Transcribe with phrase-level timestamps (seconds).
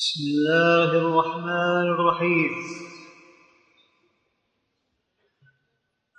[0.00, 2.52] بسم الله الرحمن الرحيم.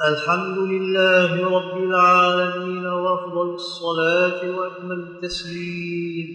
[0.09, 6.27] الحمد لله رب العالمين وأفضل الصلاة واجمل التسليم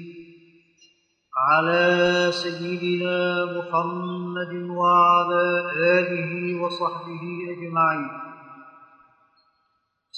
[1.49, 5.45] على سيدنا محمد وعلى
[5.99, 7.23] آله وصحبه
[7.55, 8.26] أجمعين.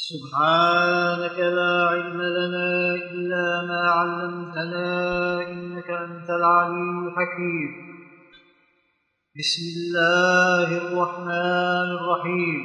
[0.00, 4.90] سبحانك لا علم لنا إلا ما علمتنا
[5.48, 7.70] إنك أنت العليم الحكيم.
[9.38, 12.60] بسم الله الرحمن الرحيم.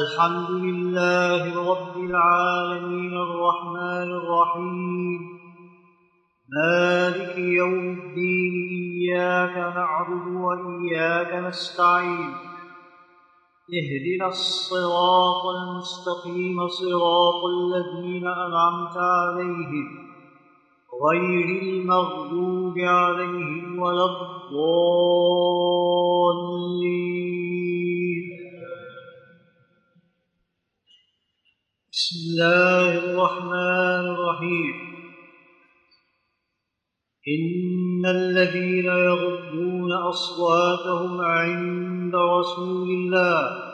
[0.00, 5.20] الحمد لله رب العالمين الرحمن الرحيم.
[6.56, 12.47] مالك يوم الدين إياك نعبد وإياك نستعين.
[13.68, 20.08] اهدنا الصراط المستقيم صراط الذين أنعمت عليهم
[21.04, 24.68] غير المغضوب عليهم ولا الضالين.
[31.92, 34.74] بسم الله الرحمن الرحيم.
[37.28, 43.67] إن الذين يغضون أصواتهم عند رسول الله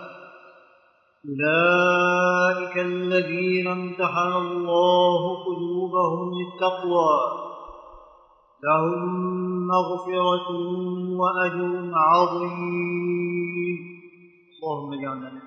[1.29, 7.45] أولئك الذين امتحن الله قلوبهم للتقوى.
[8.65, 9.17] لهم
[9.67, 10.51] مغفرة
[11.21, 13.79] وأجر عظيم.
[14.63, 15.43] اللهم اجعلنا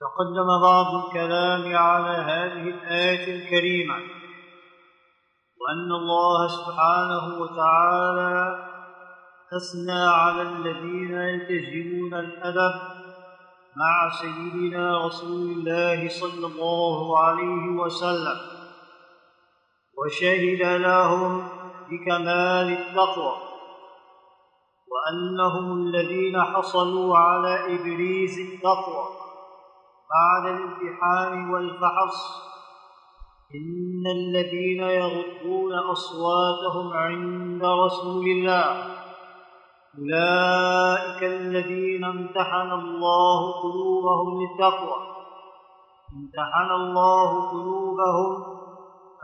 [0.00, 3.94] تقدم بعض الكلام على هذه الآية الكريمة.
[5.60, 8.71] وأن الله سبحانه وتعالى
[9.56, 12.80] أثنى على الذين يلتزمون الأدب
[13.76, 18.36] مع سيدنا رسول الله صلى الله عليه وسلم
[19.98, 21.48] وشهد لهم
[21.90, 23.36] بكمال التقوى
[24.92, 29.04] وأنهم الذين حصلوا على إبريز التقوى
[30.10, 32.42] بعد الامتحان والفحص.
[33.54, 39.01] إن الذين يغضون أصواتهم عند رسول الله
[39.98, 44.96] أولئك الذين امتحن الله قلوبهم للتقوى.
[46.12, 48.44] امتحن الله قلوبهم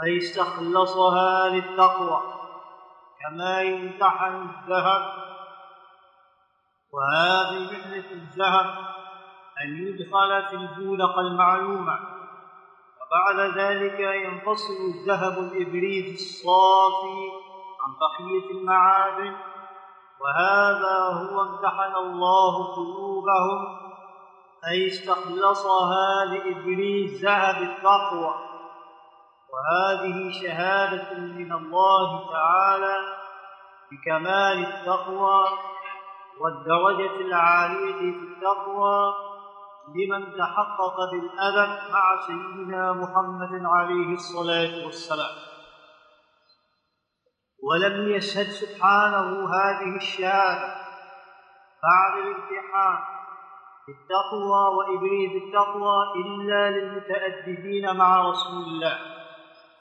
[0.05, 2.21] أي استخلصها للتقوى
[3.21, 5.03] كما يمتحن الذهب.
[6.93, 8.67] وهذه محنة الذهب
[9.61, 11.99] أن يدخل في البولق المعلومة
[13.01, 17.31] وبعد ذلك ينفصل الذهب الإبريز الصافي
[17.81, 19.37] عن بقية المعادن.
[20.21, 23.79] وهذا هو امتحن الله قلوبهم
[24.71, 28.35] أي استخلصها لإبريز ذهب التقوى
[29.53, 32.97] وهذه شهادة من الله تعالى
[33.93, 35.45] بكمال التقوى
[36.41, 39.15] والدرجة العالية في التقوى
[39.95, 45.48] لمن تحقق بالأدب مع سيدنا محمد عليه الصلاة والسلام.
[47.63, 50.75] ولم يشهد سبحانه هذه الشهادة.
[51.83, 52.99] بعد الامتحان
[53.87, 58.99] بالتقوى وإبريز التقوى إلا للمتأدبين مع رسول الله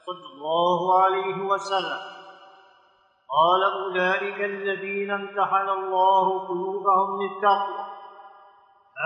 [0.06, 2.00] صلى الله عليه وسلم.
[3.30, 7.86] قال أولئك الذين امتحن الله قلوبهم للتقوى.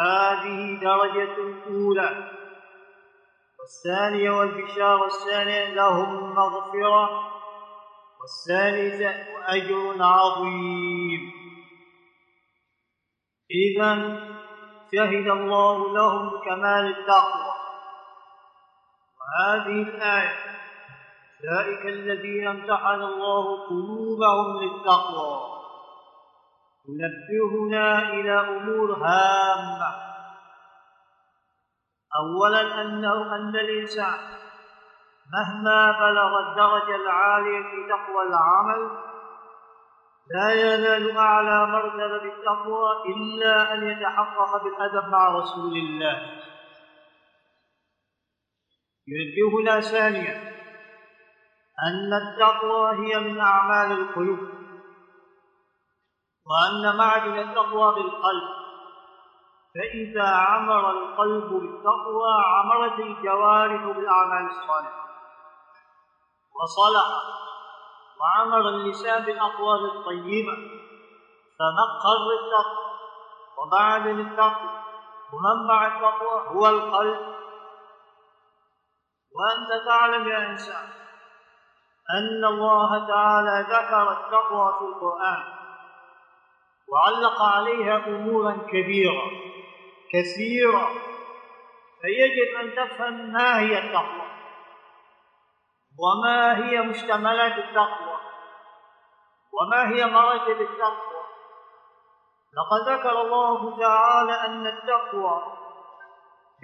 [0.00, 2.30] هذه درجة أولى
[3.60, 7.31] والثانية والبشارة الثانية لهم مغفرة
[8.22, 11.32] والثالثة وأجر عظيم.
[13.50, 13.94] إذا
[14.94, 17.52] شهد الله لهم بكمال التقوى.
[19.20, 20.52] وهذه الآية
[21.44, 25.52] أولئك الذين امتحن الله قلوبهم للتقوى.
[26.86, 30.12] تنبهنا إلى أمور هامة.
[32.16, 34.41] أولا أنه أن الإنسان
[35.32, 39.12] مهما بلغ الدرجة العالية في تقوى العمل
[40.30, 46.42] لا ينال أعلى مرتبة بالتقوى إلا أن يتحقق بالأدب مع رسول الله.
[49.08, 50.52] ينبهنا ثانيا
[51.86, 54.38] أن التقوى هي من أعمال القلوب
[56.46, 58.62] وأن معدن التقوى بالقلب.
[59.74, 65.11] فإذا عمر القلب بالتقوى عمرت الجوارح بالأعمال الصالحة.
[66.54, 67.06] وصلح
[68.20, 70.56] وعمر اللسان بالأقوال الطيبة.
[71.58, 72.92] فمقر التقوى
[73.58, 74.82] ومعدن التقوى
[75.32, 77.20] ومنبع التقوى هو القلب.
[79.34, 80.88] وأنت تعلم يا إنسان
[82.10, 85.44] أن الله تعالى ذكر التقوى في القرآن
[86.88, 89.30] وعلق عليها أمورا كبيرة
[90.12, 90.88] كثيرة
[92.02, 94.21] فيجب أن تفهم ما هي التقوى.
[95.98, 98.18] وما هي مشتملات التقوى؟
[99.52, 101.22] وما هي مراتب التقوى؟
[102.52, 105.42] لقد ذكر الله تعالى أن التقوى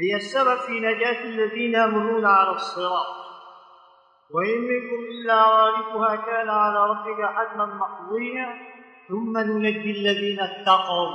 [0.01, 3.29] هي السبب في نجاة الذين يمرون على الصراط.
[4.35, 8.47] وإن منكم إلا واردها كان على ربك حتما مقضيا
[9.09, 11.09] ثم ننجي الذين اتقوا.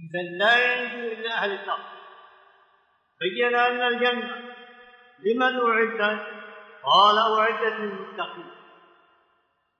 [0.00, 1.96] إذا لا ينجو إلا أهل التقوى.
[3.20, 4.45] بين أن الجنة
[5.24, 6.26] لمن أعدت
[6.84, 8.50] قال أعدت للمتقين.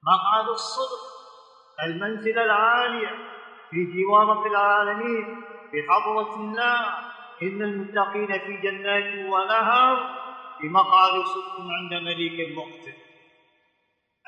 [0.02, 1.02] مقعد الصدق
[1.86, 3.10] المنزلة العالية
[3.70, 7.06] في جوار رب العالمين في حضرة الله.
[7.42, 9.96] إن المتقين في جنات ونهر
[10.62, 13.06] بمقعد صدق عند مليك مقتدر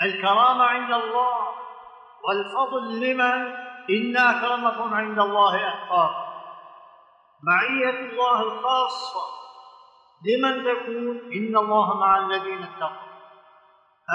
[0.03, 1.49] الكرامة عند الله
[2.29, 6.29] والفضل لمن؟ إن أكرمكم عند الله أتقاكم.
[7.43, 9.38] معية الله الخاصة
[10.27, 13.09] لمن تكون إن الله مع الذين اتقوا؟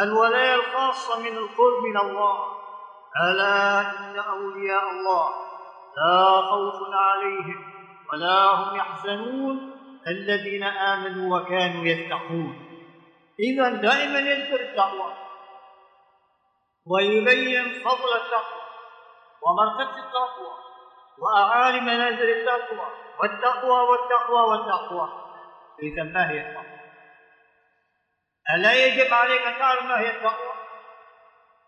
[0.03, 2.37] الولاية الخاصة من القرب من الله؟
[3.23, 5.29] ألا إن أولياء الله
[5.97, 7.73] لا خوف عليهم
[8.11, 9.73] ولا هم يحزنون
[10.07, 12.69] الذين آمنوا وكانوا يتقون.
[13.39, 15.13] إذا دائما يذكر التقوى
[16.87, 18.63] ويبين فضل التقوى
[19.43, 20.53] ومرتبة التقوى
[21.19, 22.87] وأعالي منازل التقوى
[23.19, 25.22] والتقوى والتقوى والتقوى.
[25.81, 26.79] إذا ما هي التقوى؟
[28.55, 30.53] ألا يجب عليك أن تعلم ما هي التقوى؟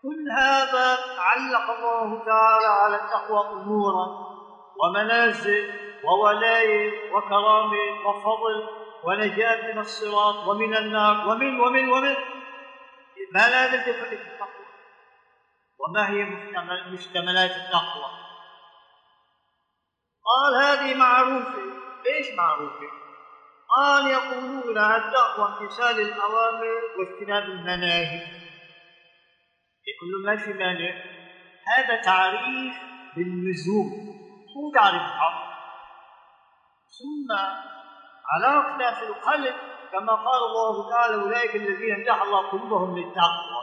[0.02, 4.06] كل هذا علق الله تعالى على التقوى أمورا
[4.82, 8.68] ومنازل وولاية وكرامة وفضل
[9.04, 12.16] ونجاة من الصراط ومن النار ومن ومن ومن
[13.34, 14.66] ما لازم تفتش التقوى
[15.78, 16.24] وما هي
[16.92, 18.10] مشتملات التقوى
[20.26, 21.62] قال هذه معروفة
[22.04, 23.05] ليش معروفة؟
[23.76, 28.20] قال يقولون التقوى امتثال الأوامر واجتناب المناهي.
[29.86, 30.94] يقول ما في مانع
[31.66, 32.74] هذا تعريف
[33.16, 33.86] باللزوم
[34.56, 35.46] مو تعريف الحق
[36.98, 37.36] ثم
[38.30, 39.54] على خلاف القلب
[39.92, 43.62] كما قال الله تعالى أولئك الذين امتحن الله قلوبهم للتقوى.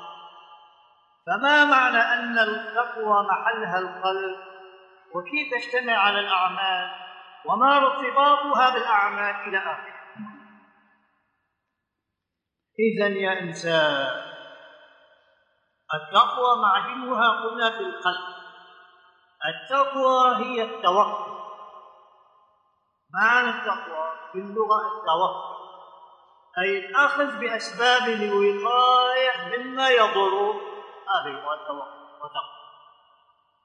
[1.27, 4.37] فما معنى أن التقوى محلها القلب؟
[5.15, 6.91] وكيف تجتمع على الأعمال؟
[7.45, 9.92] وما ارتباطها بالأعمال إلى آخره؟
[12.79, 14.33] اذا يا إنسان
[15.93, 18.33] التقوى معجنها قلنا في القلب.
[19.45, 21.33] التقوى هي التوكل
[23.13, 25.53] معنى التقوى في اللغة التوكل
[26.57, 30.61] أي الأخذ بأسباب الوقاية مما يضر
[31.13, 32.03] هذا هو التوكل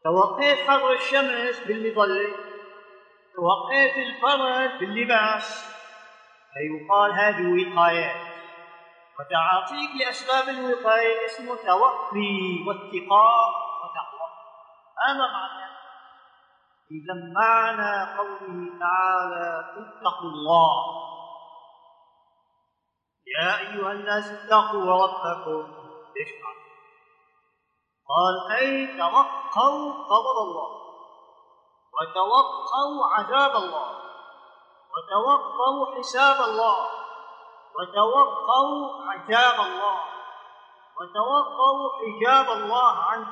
[0.05, 2.37] توقيت حر الشمس بالمظلة
[3.34, 5.75] توقيت البرد باللباس.
[6.55, 8.38] فيقال هذه وقايات
[9.19, 13.49] وتعاطيك لأسباب الوقاية اسمه توقي واتقاء
[13.81, 14.29] وتقوى
[15.06, 15.69] هذا معنى.
[16.91, 21.09] إذا معنى قوله تعالى اتقوا الله.
[23.38, 25.62] يا أيها الناس اتقوا ربكم.
[26.17, 26.69] إيش معنى؟
[28.08, 30.70] قال أي توقوا غضب الله.
[31.94, 33.91] وتوقوا عذاب الله.
[34.93, 36.97] وتوقوا حساب الله.
[37.79, 40.01] وتوقوا عذاب الله.
[41.01, 43.29] وتوقوا حجاب الله عنه.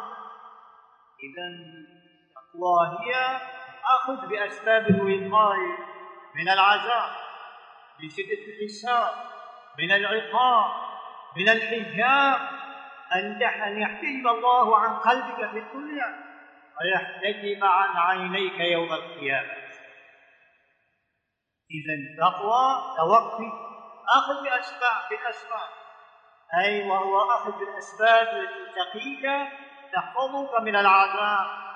[1.22, 3.40] إذا التقوى هي
[3.84, 5.78] أخذ بأسباب الوقاية
[6.36, 7.10] من العذاب
[8.00, 9.14] من شدة الحساب
[9.78, 10.70] من العقاب
[11.36, 12.56] من الحجاب.
[13.12, 16.24] أن يحتجب الله عن قلبك في الدنيا
[16.80, 19.56] ويحتجب عن عينيك يوم القيامة.
[21.70, 23.65] إذا التقوى توقي.
[24.08, 25.68] أخذ بأسباب بالأسباب
[26.54, 29.52] أي وهو أخذ بالأسباب التي تقيك
[29.92, 31.66] تحفظك من العذاب.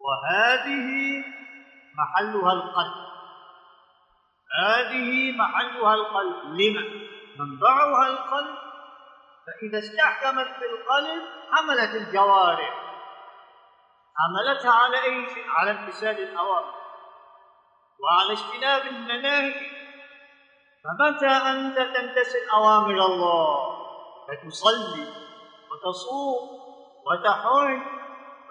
[0.00, 1.24] وهذه
[1.98, 3.08] محلها القلب.
[4.64, 6.44] هذه محلها القلب.
[6.44, 8.58] لما؟ منبعها القلب.
[9.46, 12.74] فإذا استحكمت في القلب حملت الجوارح.
[14.16, 16.74] حملتها على أي شيء؟ على امتثال الأوامر.
[18.00, 19.77] وعلى اجتناب المناهي
[20.84, 23.78] فمتى أنت تمتثل أوامر الله؟
[24.28, 25.06] فتصلي
[25.70, 26.58] وتصوم
[27.06, 27.82] وتحج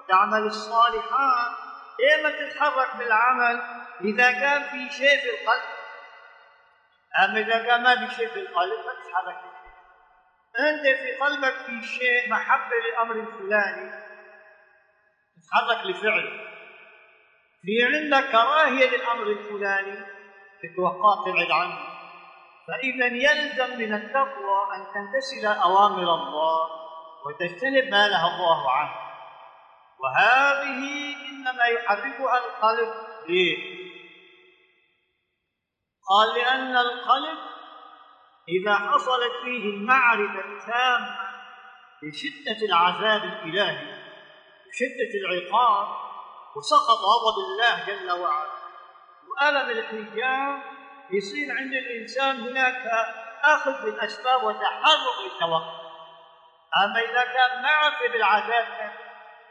[0.10, 1.51] تعمل الصالحات.
[2.00, 3.62] دائما تتحرك بالعمل
[4.01, 5.63] إذا كان في شيء في القلب؟
[7.24, 9.41] أما إذا كان ما في شيء في القلب ما تتحرك.
[10.60, 13.91] أنت في قلبك في شيء محبة للأمر الفلاني.
[15.38, 16.48] تتحرك لفعله.
[17.62, 20.05] في عندك كراهية للأمر الفلاني.
[20.63, 21.97] تتوقع تبعد عنه.
[22.67, 26.69] فإذا يلزم من التقوى أن تمتثل أوامر الله
[27.25, 28.95] وتجتنب ما نهى الله عنه
[30.00, 32.93] وهذه إنما يحركها القلب
[33.29, 33.77] ليه؟
[36.09, 37.38] قال لأن القلب
[38.50, 41.17] إذا حصلت فيه المعرفة التامة
[42.03, 43.97] بشدة العذاب الإلهي
[44.67, 45.88] وشدة العقاب
[46.55, 48.57] وسقط غضب الله جل وعلا
[49.29, 50.76] وألم الحجاب
[51.11, 52.91] يصير عند الإنسان هناك
[53.43, 55.87] أخذ بالأسباب وتحرك للتوقف
[56.83, 58.91] أما إذا كان معرفة بالعذاب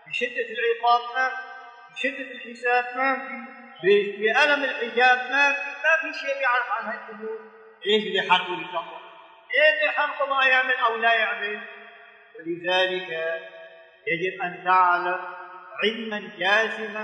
[0.08, 1.30] بشدة العقاب ما
[1.94, 3.16] بشدة الحساب ما
[4.18, 7.38] بألم الحجاب ما في ما في شيء يعرف عن هالأمور
[7.86, 9.00] إيش اللي حرقه للتقوى؟
[9.54, 11.60] إيش اللي حرقه ما يعمل أو لا يعمل؟
[12.38, 13.10] ولذلك
[14.06, 15.20] يجب أن تعلم
[15.84, 17.02] علما جازما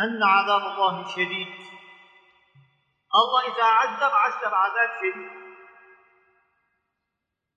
[0.00, 1.46] أن عذاب الله شديد
[3.14, 5.44] الله إذا عذب عذب عذاب شديد.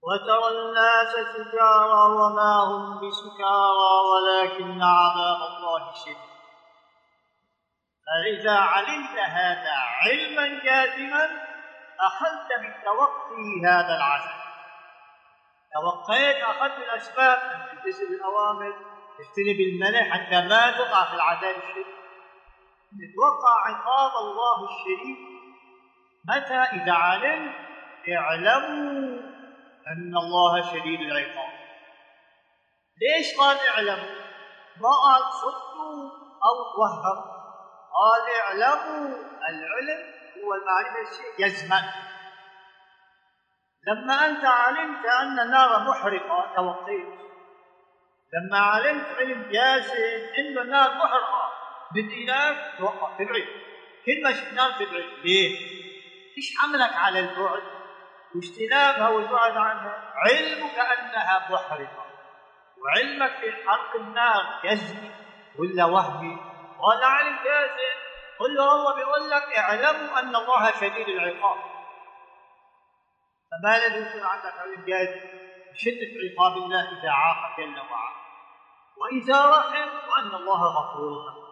[0.03, 6.37] وترى الناس سكارى وما هم بسكارى ولكن عذاب الله شديد.
[8.07, 11.47] فإذا علمت هذا علما جازما
[11.99, 14.37] أخذت بالتوقي هذا العزم
[15.73, 18.73] توقيت أخذت الأسباب أن تلتزم الأوامر
[19.17, 21.85] تجتنب المنع حتى ما تقع في العذاب الشديد.
[22.97, 25.36] تتوقع عقاب الله الشديد
[26.27, 27.55] متى إذا علمت
[28.17, 29.19] اعلموا
[29.87, 31.49] أن الله شديد العقاب.
[33.01, 34.15] ليش قال اعلموا؟
[34.81, 36.11] ما قال صدوا
[36.47, 37.37] أو توهموا
[37.97, 39.07] قال اعلموا
[39.49, 41.83] العلم هو المعرفة الشيء يزمن.
[43.87, 47.19] لما أنت علمت أن النار محرقة توقيت.
[48.33, 51.51] لما علمت علم جازم أن النار محرقة
[51.91, 53.47] بدينك توقف تبعد
[54.05, 55.77] كل ما شفت نار تبعد ليه؟
[56.37, 57.63] إيش حملك على البعد؟
[58.35, 60.13] واجتنابها والبعد عنها.
[60.15, 62.05] علمك أنها محرقة
[62.83, 65.11] وعلمك في حرق النار جزمي
[65.59, 66.37] ولا وهمي
[66.79, 67.97] وهذا علم جازم
[68.39, 71.57] قل له الله بيقول لك اعلموا أن الله شديد العقاب.
[73.51, 75.23] فما الذي يكون عندك علم جاهز
[75.73, 78.17] بشدة عقاب الله إذا عاق جل وعلا.
[78.97, 81.47] وإذا رحم وأن الله غفور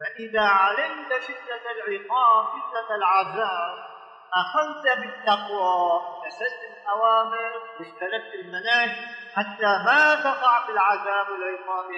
[0.00, 3.88] فإذا علمت شدة العقاب شدة العذاب
[4.34, 11.90] أخذت بالتقوى تسلت الأوامر واجتنبت المناهي حتى ما تقع في العذاب والعقاب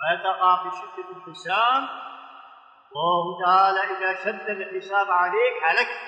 [0.00, 1.88] ما تقع في شدة الحسام
[2.96, 6.00] الله تعالى إذا شد الحساب عليك هلكت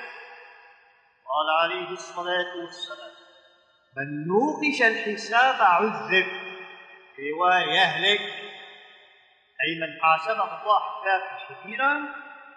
[1.29, 3.13] قال عليه الصلاة والسلام
[3.97, 6.27] من نوقش الحساب عذب
[7.19, 8.42] رواية يهلك
[9.63, 11.93] أي من حاسبه الله حسابا شديدا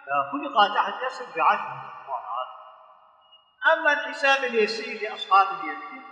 [0.06, 1.96] فخلق تحت يسر بعزمه
[3.72, 6.02] أما الحساب اليسير لأصحاب اليمين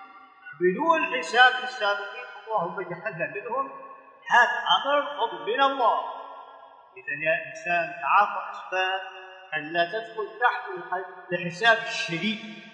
[0.61, 3.67] بدون حساب السابقين اللهم اجعلنا منهم.
[4.31, 6.01] هذا أمر فضل من الله.
[6.97, 9.01] إذا يا إنسان تعاطى أسباب
[9.57, 10.63] أن لا تدخل تحت
[11.33, 12.65] الحساب الشديد.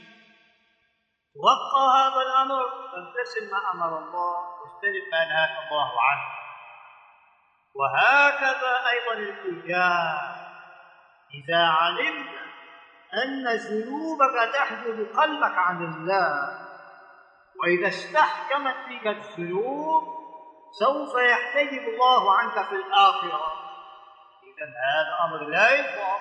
[1.35, 6.50] توقع هذا الأمر فامتثل ما أمر الله واجتنب ما نهاك الله عنه.
[7.75, 10.41] وهكذا أيضا الإيجاب
[11.35, 12.41] إذا علمت
[13.15, 16.59] أن ذنوبك تحجب قلبك عن الله
[17.63, 20.21] وإذا استحكمت فيك الذنوب
[20.73, 23.53] سوف يحتجب الله عنك في الآخرة.
[24.43, 26.21] إذا هذا أمر لا يطاق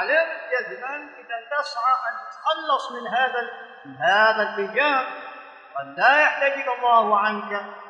[0.00, 3.50] علمت جزما إذا تسعى أن تتخلص من هذا
[3.84, 5.06] من هذا الحجاب
[5.76, 7.85] قد لا يحتجب الله عنك.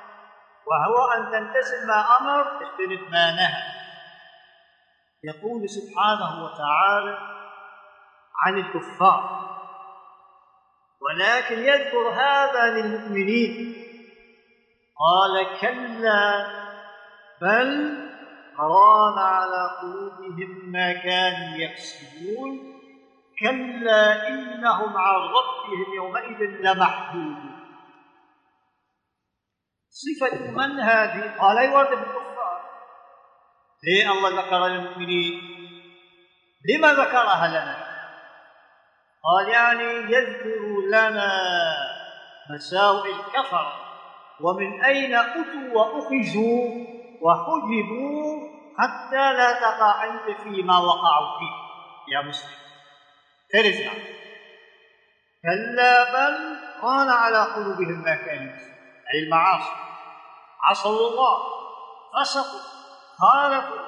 [0.66, 3.62] وهو أن تمتثل ما أمر تجتنب ما نهى.
[5.24, 7.18] يقول سبحانه وتعالى
[8.44, 9.46] عن الكفار
[11.00, 13.76] ولكن يذكر هذا للمؤمنين.
[14.98, 16.46] قال كلا
[17.40, 17.98] بل
[18.58, 22.76] ران على قلوبهم ما كانوا يكسبون.
[23.40, 27.55] كلا إنهم عن ربهم يومئذ لمحجوبون
[29.96, 32.60] صفة من هذه؟ قال يورد بالكفار
[33.84, 35.40] ليه الله ذكر للمؤمنين؟
[36.68, 37.86] لما ذكرها لنا؟
[39.24, 41.32] قال يعني يذكر لنا
[42.50, 43.72] مساوئ الكفر
[44.40, 46.86] ومن أين أتوا وأخذوا
[47.22, 48.48] وحجبوا
[48.78, 51.56] حتى لا تقع أنت فيما وقعوا فيه
[52.14, 52.56] يا مسلم
[53.50, 53.92] ترجع
[55.42, 58.75] كلا بل ران على قلوبهم ما كانوا
[59.14, 59.72] أي المعاصي.
[60.62, 61.38] عصوا الله
[62.14, 62.60] فسقوا
[63.18, 63.78] خالفوا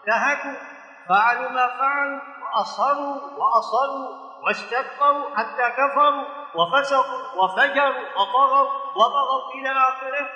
[0.00, 0.70] انتهكوا
[1.08, 6.24] فعلوا ما فعلوا وأصروا وأصروا واستكبروا حتى كفروا
[6.54, 10.28] وفسقوا وفجروا وطغوا وبغوا إلى آخره.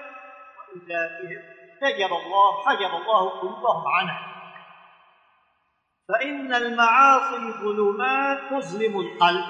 [0.74, 1.42] بهم
[1.82, 4.18] حجب الله حجب الله قلوبهم عنه.
[6.08, 9.44] فإن المعاصي ظلمات تظلم القلب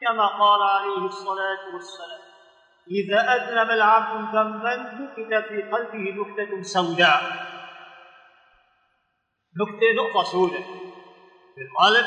[0.00, 2.31] كما قال عليه الصلاة والسلام.
[2.90, 7.20] إذا أذنب العبد ذنبا نكت في قلبه نكتة سوداء.
[9.60, 10.62] نكتة نقطة سوداء.
[11.54, 12.06] في القلب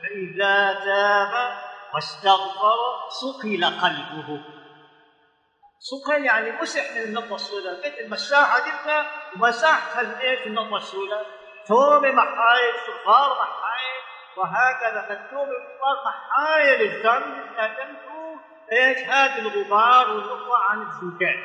[0.00, 1.62] فإذا تاب
[1.94, 4.44] واستغفر صقل قلبه.
[5.78, 7.78] صقل يعني مسح من النقطة السوداء.
[7.78, 11.26] مثل مساحة جبنا ومساح في النقطة السوداء.
[11.68, 14.02] توبة محايل صفار محايل
[14.36, 15.02] وهكذا.
[15.08, 18.51] فالتوبة صفار محايل الذنب إيش
[19.08, 21.42] هذا الغبار والنقطة عن الزكاة.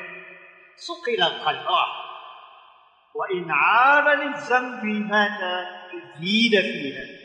[0.76, 1.66] صقل القلب.
[3.16, 5.68] وإن عاب للذنب مات
[6.20, 7.18] زيد فيها.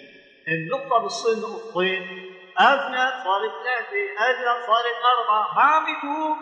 [0.48, 6.36] النقطة بتصير نقطتين أذنى صارت ثلاثة أذنى صارت أربعة ما عم يتوب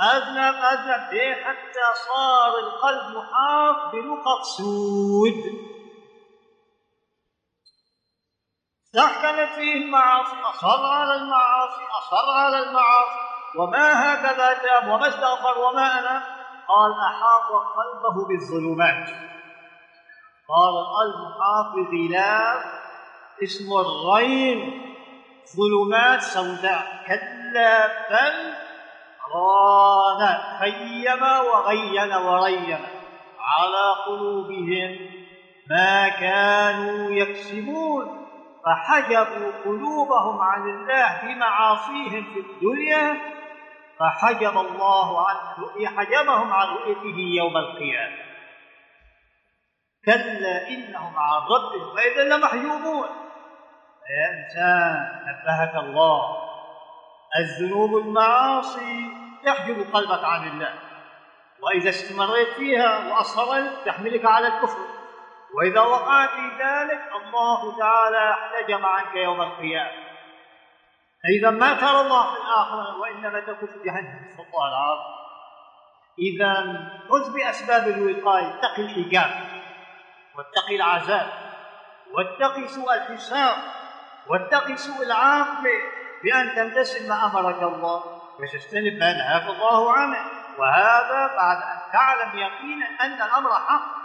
[0.00, 5.73] أذنب أذنب حتى صار القلب محاط بنقط سود
[8.94, 13.20] استحكمت فيه المعاصي أصر على المعاصي أصر على المعاصي.
[13.58, 16.22] وما هكذا تاب وما استغفر وما أنا؟
[16.68, 19.08] قال أحاط قلبه بالظلمات.
[20.48, 22.64] قال القلب محاط بغلاف
[23.42, 24.82] اسمه الرين
[25.56, 27.04] ظلمات سوداء.
[27.06, 28.54] كلا بل
[29.34, 32.86] ران خيم وغين ورين
[33.40, 35.10] على قلوبهم
[35.70, 38.23] ما كانوا يكسبون.
[38.64, 43.16] فحجبوا قلوبهم عن الله بمعاصيهم في الدنيا
[44.00, 45.36] فحجب الله عن
[45.86, 48.24] حجبهم عن رؤيته يوم القيامة.
[50.04, 53.08] كلا إنهم عن ربهم واذا لمحجوبون.
[54.10, 56.36] يا إنسان نبهك الله.
[57.38, 59.10] الذنوب المعاصي
[59.44, 60.74] تحجب قلبك عن الله.
[61.62, 64.78] وإذا استمريت فيها واصررت تحملك على الكفر.
[65.56, 70.04] وإذا وقعت في ذلك الله تعالى احتجم عنك يوم القيامة.
[71.38, 75.14] اذا ما ترى الله في الآخرة وإنما تكون في جهنم الله العافيه
[76.18, 76.54] إذا
[77.08, 79.30] خذ بأسباب الوقاية اتق الحجاب
[80.36, 81.32] واتق العذاب
[82.12, 83.56] واتق سوء الحساب
[84.26, 85.70] واتق سوء العاقبة
[86.24, 88.04] بأن تمتثل ما أمرك الله
[88.40, 90.18] وتجتنب ما نهاك الله عنه
[90.58, 94.03] وهذا بعد أن تعلم يقينا أن الأمر حق.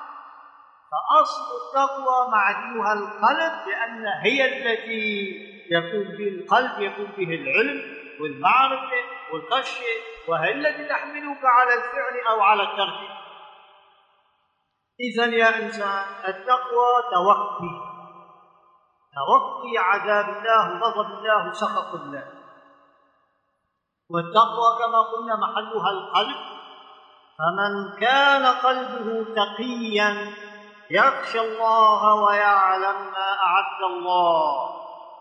[0.92, 5.30] فأصل التقوى معدنها القلب لأن هي التي
[5.72, 12.64] يكون به القلب يكون به العلم والمعرفة والخشية وهي التي تحملك على الفعل أو على
[12.64, 13.10] الترك.
[15.00, 17.74] إذا يا إنسان التقوى توقي.
[19.16, 22.24] توقي عذاب الله غضب الله سخط الله.
[24.10, 26.60] والتقوى كما قلنا محلها القلب.
[27.40, 30.34] فمن كان قلبه تقيا
[30.92, 34.70] يخشى الله ويعلم ما أعد الله.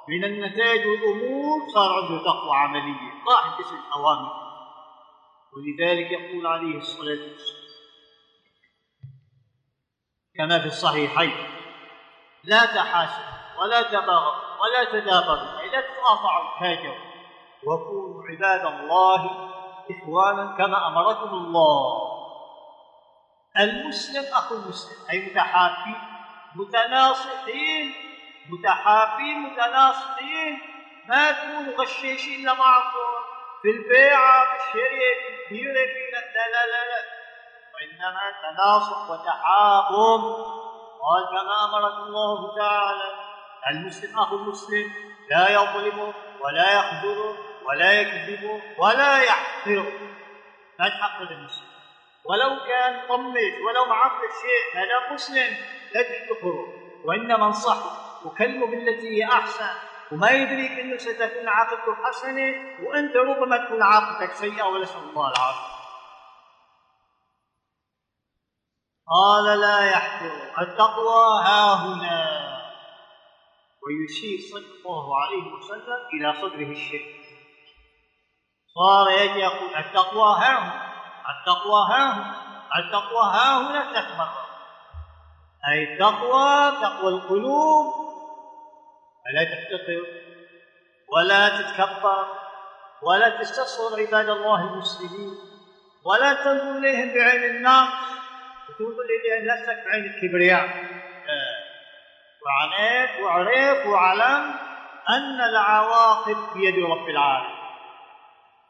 [0.09, 3.25] من النتائج والأمور صار عنده تقوى عملية.
[3.29, 4.49] راح يمتثل الأوامر.
[5.57, 7.59] ولذلك يقول عليه الصلاة والسلام
[10.39, 11.37] كما في الصحيحين
[12.45, 13.23] لا تحاسب
[13.61, 17.09] ولا تباغضوا ولا تدابروا أي لا تقاطعوا تهاجروا
[17.67, 19.49] وكونوا عباد الله
[19.91, 22.08] إخوانا كما أمركم الله.
[23.57, 26.01] المسلم أخو المسلم أي متحابين
[26.55, 27.95] متناصحين.
[28.51, 30.59] متحابين متناصحين.
[31.09, 33.11] ما تكونوا غشاشين لبعضكم
[33.63, 35.15] في البيعة في الشريعة
[35.49, 37.03] في الديرة في لا لا لا لا.
[37.75, 40.23] وإنما تناصح وتحابب
[41.03, 43.15] قال كما أمركم الله تعالى.
[43.71, 44.93] المسلم أخو المسلم
[45.31, 49.93] لا يظلمه ولا يخذله ولا يكذبه ولا يحقره
[50.79, 51.68] ما تحقر المسلم
[52.29, 55.57] ولو كان طمش ولو معقد شيء هذا مسلم
[55.95, 59.71] لا تحقره وإنما انصحه وكلمه بالتي هي أحسن.
[60.12, 65.79] وما يدريك إنه ستكون عاقبته حسنة وأنت ربما تكون عاقبتك سيئة ونسال الله العافيه.
[69.09, 72.49] قال لا يحقر التقوى ها هنا.
[73.87, 77.21] ويشير صلى الله عليه وسلم إلى صدره الشرك.
[78.75, 80.88] صار يجي يقول التقوى ها هنا.
[81.29, 82.35] التقوى ها
[82.79, 84.49] التقوى ها هنا مرات
[85.69, 87.95] أي التقوى تقوى القلوب.
[89.25, 90.07] فلا تفتقر.
[91.09, 92.27] ولا تتكبر.
[93.03, 95.35] ولا تستصغر عباد الله المسلمين.
[96.05, 97.93] ولا تنظر إليهم بعين النقص
[98.69, 100.64] وتنظر إلى نفسك بعين الكبرياء.
[101.29, 101.59] آه.
[102.45, 104.55] وعليك وعرف وعلم
[105.09, 107.59] أن العواقب بيد رب العالمين.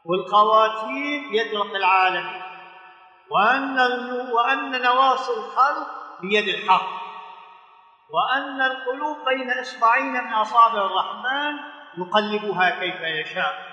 [0.05, 2.48] والخواتيم بيد رب العالمين.
[3.31, 3.79] وأن
[4.31, 5.87] وأن نواصي الخلق
[6.21, 6.89] بيد الحق.
[8.09, 11.59] وأن القلوب بين إصبعين من أصابع الرحمن
[11.97, 13.69] يقلبها كيف يشاء.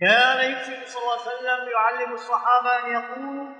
[0.00, 3.54] كان يكفي صلى الله عليه وسلم يعلم الصحابة أن يقولوا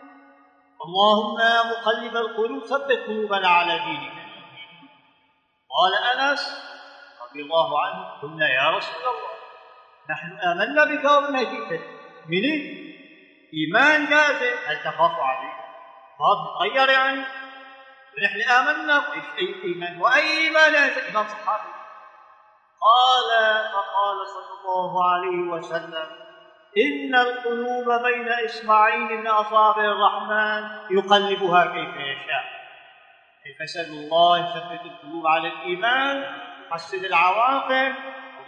[0.85, 4.25] اللهم يا مقلب القلوب ثبت قلوبنا على دينك.
[5.75, 6.65] قال أنس
[7.23, 9.35] رضي الله عنه قلنا يا رسول الله
[10.11, 11.05] نحن آمنا بك
[11.53, 11.81] جئت
[12.29, 12.45] من
[13.57, 15.55] إيمان جازم هل تخاف عليه؟
[16.19, 17.23] خاف تغير يعني.
[18.25, 19.03] نحن آمنا
[19.39, 20.01] أي إيمان.
[20.01, 21.71] وأي إيمان يا إمام صحابي.
[22.81, 23.31] قال
[23.73, 26.07] فقال صلى الله عليه وسلم
[26.79, 32.45] إن القلوب بين إصبعين من أصابع الرحمن يقلبها كيف يشاء.
[33.61, 36.25] فسأل الله يثبت القلوب على الإيمان؟
[36.71, 37.95] حسن العواقب.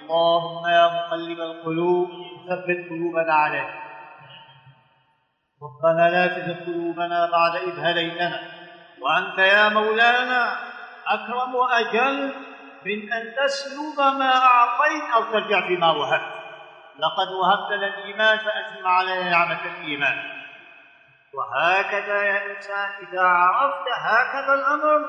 [0.01, 2.11] اللهم يا مقلب القلوب
[2.49, 3.86] ثبت قلوبنا عليك
[5.63, 8.41] ربنا لا تزغ قلوبنا بعد إذ هديتنا
[9.01, 10.57] وأنت يا مولانا
[11.07, 12.35] أكرم وأجل
[12.85, 16.37] من أن تسلب ما أعطيت أو ترجع فيما وهبت.
[16.99, 20.19] لقد وهبت لنا الإيمان فأتم علينا نعمة الإيمان.
[21.35, 25.09] وهكذا يا إنسان إذا عرفت هكذا الأمر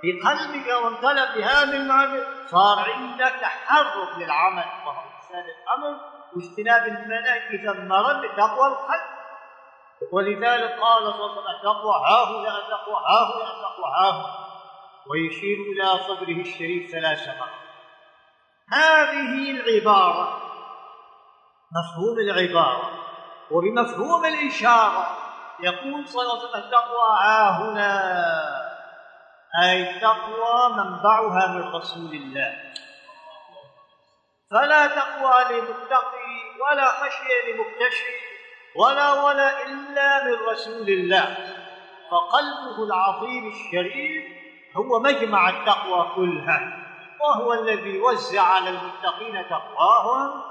[0.00, 4.64] في قلبك وامتلأ بهذا المعنى صار عندك تحرك للعمل.
[4.86, 5.02] وهو
[5.34, 6.00] الأمر
[6.36, 9.17] واجتناب المناهج ثمرا بتقوى القلب.
[10.12, 14.48] ولذلك قال صلى الله عليه وسلم التقوى ها هنا التقوى ها هنا التقوى ها هنا
[15.10, 17.68] ويشير إلى صدره الشريف ثلاث مرات
[18.72, 20.42] هذه العبارة
[21.72, 22.90] مفهوم العبارة
[23.50, 25.16] وبمفهوم الإشارة
[25.60, 28.68] يقول صلى الله عليه وسلم التقوى ها هنا.
[29.62, 32.72] أي التقوى منبعها من رسول الله.
[34.50, 38.27] فلا تقوى لمتقي ولا خشية لمكتشف
[38.76, 41.36] ولا ولا إلا من رسول الله.
[42.10, 44.24] فقلبه العظيم الشريف
[44.76, 46.84] هو مجمع التقوى كلها
[47.20, 50.42] وهو الذي وزع على المتقين تقواهم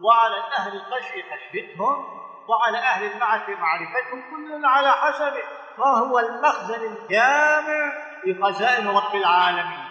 [0.00, 2.04] وعلى أهل الخشية خشيتهم
[2.48, 5.42] وعلى أهل المعرفة معرفتهم كل على حسبه.
[5.76, 7.92] فهو المخزن الجامع
[8.26, 9.84] لخزائن رب العالمين.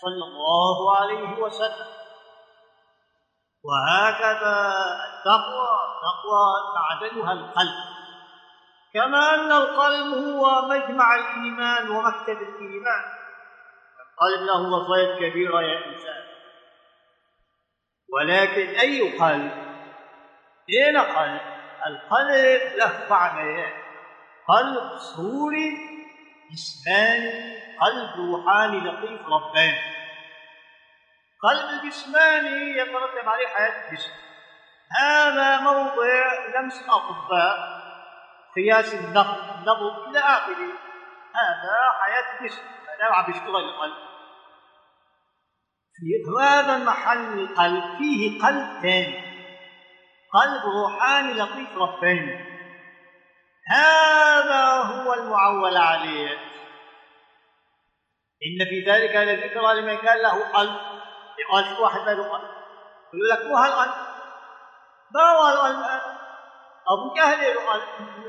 [0.00, 1.95] صلى الله عليه وسلم.
[3.68, 4.56] وهكذا
[5.06, 5.68] التقوى
[6.02, 7.74] تقوى معدنها القلب.
[8.94, 13.04] كما أن القلب هو مجمع الإيمان ومكتب الإيمان.
[14.00, 16.22] القلب له وظائف كبيرة يا إنسان.
[18.12, 19.52] ولكن أي قلب؟
[20.70, 21.40] أين قلب؟
[21.86, 23.72] القلب له معنيان
[24.48, 25.78] قلب صوري
[26.52, 29.95] جسماني قلب روحاني لطيف رباني.
[31.42, 34.10] قلب الجسماني يترتب عليه حياة الجسم.
[35.00, 37.82] هذا موضع لمس الأطباء
[38.56, 40.72] قياس النبض النبض إلى آخره.
[41.34, 42.62] هذا حياة الجسم.
[42.62, 44.06] هذا عم يشتغل القلب.
[45.96, 49.36] في هذا المحل القلب فيه قلب ثاني
[50.32, 52.56] قلب روحاني لطيف رباني
[53.70, 56.38] هذا هو المعول عليه.
[58.46, 60.76] إن في ذلك لذكرى لمن كان له قلب.
[61.38, 62.50] يقال في واحد ما قلب
[63.14, 63.94] يقول لك مو هالقلب
[65.10, 65.86] ما هو القلب
[66.88, 67.82] ابو جهل قلب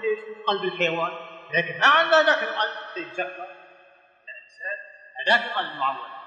[0.03, 1.11] ليش قلب الحيوان
[1.53, 3.57] لكن ما عنده ذاك القلب يتشفى
[5.19, 6.17] هذاك القلب معود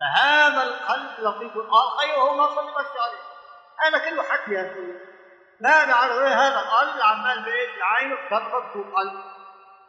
[0.00, 3.34] فهذا القلب لطيف قال خير وهو ما صلى عليه
[3.80, 5.14] هذا كله حكي يا أخوي
[5.60, 9.24] لا نعرف هذا القلب عمال بيت عينه تفرق في قلب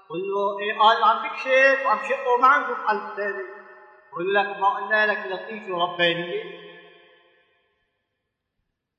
[0.10, 3.65] قل له إيه قال عم بكشف وعم شقه ما عنده قلب ثاني
[4.16, 6.66] يقول لك ما قلنا لك لطيف وربانية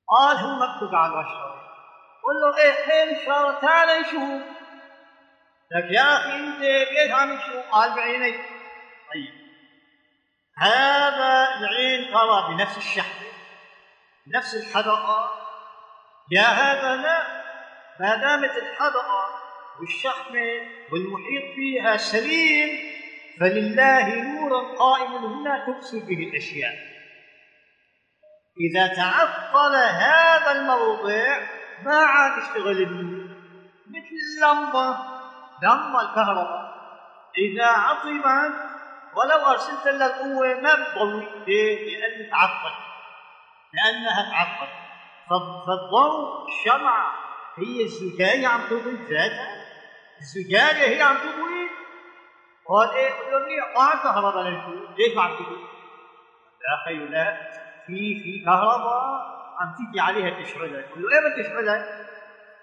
[0.09, 1.57] قال هو مكتوب على البشر
[2.23, 4.57] قل له إيه خير شر تعال نشوف
[5.71, 8.31] لك يا أخي أنت كيف عم تشوف؟ قال بعيني.
[9.13, 9.33] طيب.
[10.57, 13.27] هذا العين ترى بنفس الشحنة
[14.35, 15.31] نفس الحدقة.
[16.31, 17.27] يا هذا لا
[17.99, 19.25] ما دامت الحدقة
[19.79, 22.96] والشحمة والمحيط فيها سليم
[23.39, 26.73] فلله نور قائم هنا تبصر به الأشياء.
[28.59, 31.39] إذا تعطل هذا الموضع
[31.83, 33.27] ما عاد يشتغل النور
[33.87, 34.97] مثل اللمبه
[35.63, 36.77] لمبة الكهرباء.
[37.37, 38.55] إذا عطبت
[39.15, 42.75] ولو أرسلت لها القوة ما بتضوي ليه؟ لأنها تعطل
[43.73, 44.71] لأنها تعطل
[45.29, 47.11] فالضوء الشمعة
[47.57, 49.65] هي الزجاجة عم تضوي ذاتها.
[50.21, 51.69] الزجاجة هي عم تضوي
[52.67, 55.57] قال إيه؟ قال له منيح قطع كهرباء للجو ليش ما عم تضوي؟
[56.61, 57.51] لا خي لا
[57.87, 62.07] في في كهرباء عم تيجي عليها تشعلها قال له إيه بتشعلها؟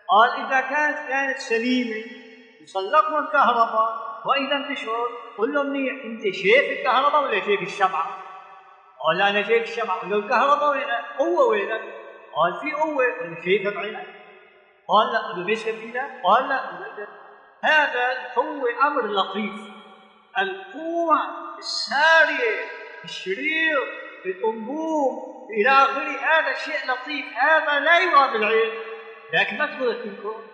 [0.08, 2.04] قال إذا كانت كانت سليمة
[2.62, 5.06] وسلقنا الكهرباء وإذا بتشعل
[5.38, 8.06] قل له منيح أنت شايف الكهرباء ولا شايف الشمعة؟
[9.06, 11.70] قال أنا شايف الشمعة قال له الكهرباء وين؟ قوة وين؟
[12.36, 14.06] قال في قوة قال له شايفها بعينك؟
[14.88, 16.60] قال لا قال له ليش بايدك؟ قال لا
[17.64, 19.73] هذا هو أمر لطيف
[20.38, 21.18] القوة
[21.58, 22.64] السارية
[23.04, 23.78] الشرير
[24.26, 26.18] الانبوب إلى آخره.
[26.18, 28.72] هذا شيء لطيف هذا لا يرى بالعين
[29.32, 30.44] لكن ما تقدر تنكر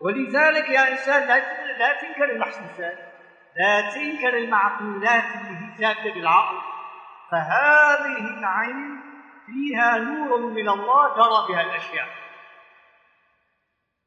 [0.00, 1.38] ولذلك يا إنسان لا
[1.78, 3.10] لا تنكر المحسوسات
[3.56, 6.58] لا تنكر المعقولات اللي هي ثابته بالعقل.
[7.30, 9.00] فهذه العين
[9.46, 12.08] فيها نور من الله ترى بها الأشياء.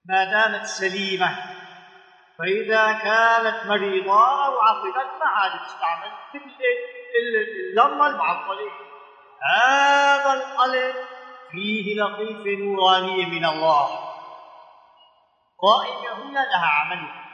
[0.05, 1.29] ما دامت سليمة
[2.39, 6.11] فإذا كانت مريضة أو عقلت ما عاد تستعمل.
[6.35, 6.63] مثل
[7.71, 8.71] اللمه المعطله
[9.55, 10.95] هذا القلب
[11.51, 14.13] فيه لطيف نورانية من الله.
[15.61, 17.25] قائمة هنا لها عملها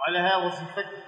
[0.00, 1.04] ولها وظيفتها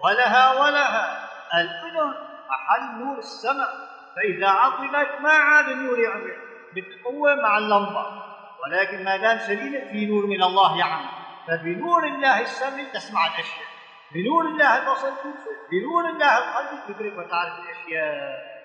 [0.00, 1.28] ولها ولها.
[1.54, 2.14] الأذن
[2.50, 3.70] محل نور السماء
[4.16, 6.36] فإذا عطلت ما عاد النور يعمل.
[6.74, 8.22] بالقوة مع اللمبة.
[8.64, 11.08] ولكن ما دام سليمة في نور من الله يعمل.
[11.48, 13.75] فبنور الله السمع تسمع الأشياء.
[14.14, 18.56] بنور الله البصر تبصر بنور الله القلب تدرك وتعرف الأشياء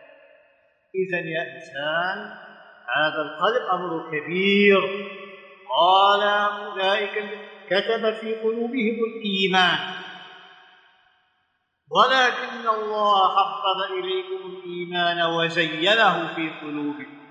[0.95, 2.37] إذا يا إنسان
[2.95, 4.81] هذا القلب أمر كبير.
[5.79, 9.79] قال أولئك كتب في قلوبهم الإيمان.
[11.91, 17.21] ولكن الله حبب إليكم الإيمان وزينه في قلوبكم.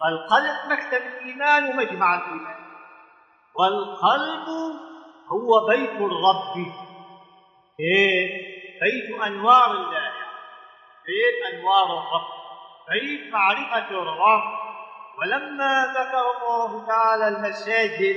[0.00, 2.64] فالقلب مكتب الإيمان ومجمع الإيمان.
[3.58, 4.48] والقلب
[5.28, 6.66] هو بيت الرب.
[7.80, 10.12] إيه؟ بيت أنوار الله
[11.06, 12.28] بيت أنوار الرب.
[12.90, 14.64] بيت معرفة الرب.
[15.18, 18.16] ولما ذكر الله تعالى المساجد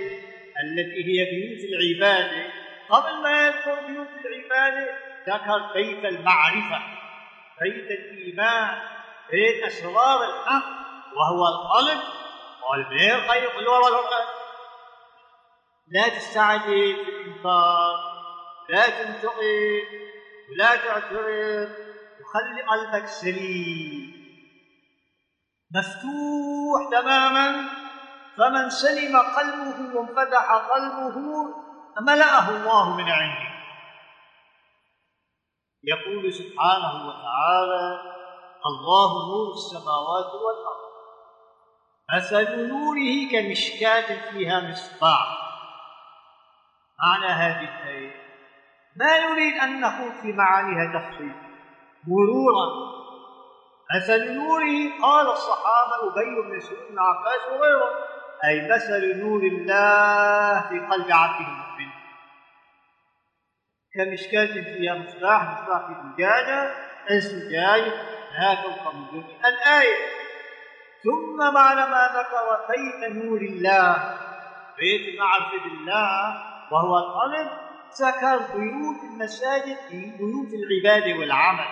[0.64, 2.52] التي هي بيوت العبادة
[2.90, 6.82] قبل ما يذكر بيوت العبادة ذكر بيت المعرفة.
[7.62, 8.82] بيت الإيمان.
[9.32, 10.78] بيت أسرار الحق.
[11.18, 12.00] وهو القلب
[12.64, 14.28] قال غير خير وراء القلب
[15.88, 17.87] لا تستعجل في الإنكار.
[18.70, 19.84] لا تنتقد
[20.52, 21.70] ولا تعترض
[22.22, 24.14] وخلي قلبك سليم.
[25.76, 27.70] مفتوح تماما.
[28.38, 31.18] فمن سلم قلبه وانفتح قلبه
[32.02, 33.48] ملأه الله من عنده.
[35.84, 38.02] يقول سبحانه وتعالى
[38.66, 40.88] الله نور السماوات والأرض
[42.16, 45.38] مثل نوره كمشكاة فيها مصباح.
[47.04, 48.27] معنى هذه الآية
[49.00, 51.36] ما نريد أن نخوض في معانيها تفصيل.
[52.08, 52.68] مرورا.
[53.96, 57.90] مثل نوره قال الصحابة أبي بن سعود بن عباس وغيره
[58.46, 61.92] أي مثل نور الله في قلب عبده المؤمن.
[63.94, 67.94] كمشكاة فيها مصباح مصباح في زجاجة
[68.40, 70.18] لا توقع من الآية.
[71.04, 74.18] ثم بعد ما ذكر بيت نور الله
[74.78, 77.67] بيت معرفة الله وهو القلب
[78.02, 81.68] ذكر بيوت المساجد في بيوت العبادة والعمل.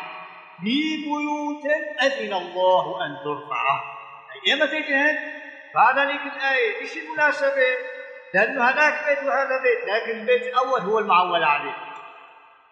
[0.61, 1.65] في بيوت
[2.03, 3.83] أذن الله أن ترفع
[4.47, 5.17] أي متى جهد
[5.75, 7.77] بعد ذلك الآية إيش المناسبة؟
[8.33, 11.75] لأنه هناك بيت وهذا بيت لكن البيت الأول هو المعول عليه.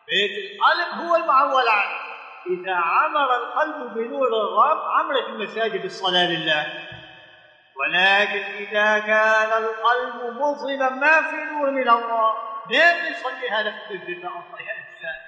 [0.07, 2.03] بيت القلب هو المعول عليه.
[2.49, 6.67] إذا عمر القلب بنور الرب عمرت المساجد الصلاة لله.
[7.79, 12.52] ولكن إذا كان القلب مظلما ما في نور من الله.
[12.69, 15.19] ليه يصلي هذا في المسجد يا إنسان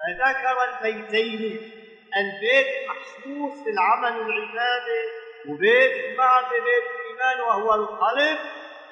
[0.00, 1.72] فذكر البيتين
[2.16, 5.02] البيت محسوس في العمل والعبادة
[5.48, 8.38] وبيت بعد بيت الإيمان وهو القلب.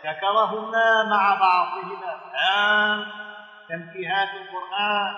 [0.07, 2.21] ذكرهما مع بعضهما.
[2.25, 3.07] الآن
[3.69, 5.15] تنبيهات القرآن.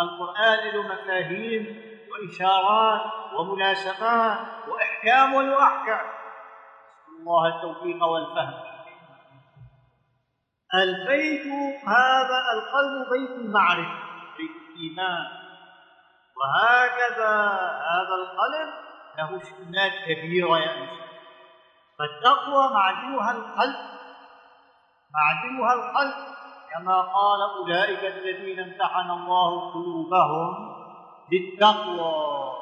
[0.00, 3.00] القرآن له مفاهيم وإشارات
[3.34, 6.06] ومناسبات وإحكام وأحكام.
[7.20, 8.67] الله التوفيق والفهم.
[10.74, 11.46] البيت
[11.86, 13.98] هذا القلب بيت المعرفة
[14.38, 15.26] بيت الإيمان.
[16.36, 17.34] وهكذا
[17.90, 18.74] هذا القلب
[19.18, 21.08] له شؤونات كبيرة يا إنسان
[21.98, 23.76] فالتقوى معدنها القلب
[25.14, 26.14] معدنها القلب
[26.74, 30.74] كما قال أولئك الذين امتحن الله قلوبهم
[31.32, 32.54] للتقوى.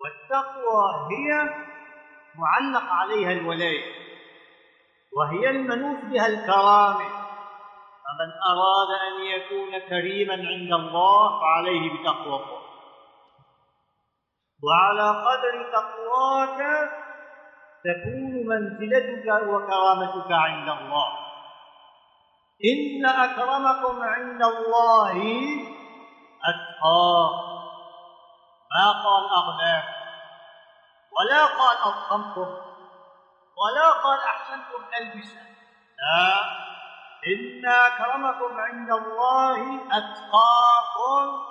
[0.00, 1.48] والتقوى هي
[2.34, 4.07] معلق عليها الولاية.
[5.18, 7.08] وهي المنوط بها الكرامة.
[8.04, 12.62] فمن أراد أن يكون كريما عند الله فعليه بتقوى الله.
[14.64, 16.60] وعلى قدر تقواك
[17.84, 21.08] تكون منزلتك وكرامتك عند الله.
[22.64, 25.16] إن أكرمكم عند الله
[26.48, 27.58] أتقاكم.
[28.74, 29.98] ما قال أغناكم
[31.18, 32.67] ولا قال أضخمكم
[33.58, 35.40] ولا قال أحسنكم ألبسا
[35.98, 36.40] لا
[37.26, 41.44] إن أكرمكم عند الله أتقاكم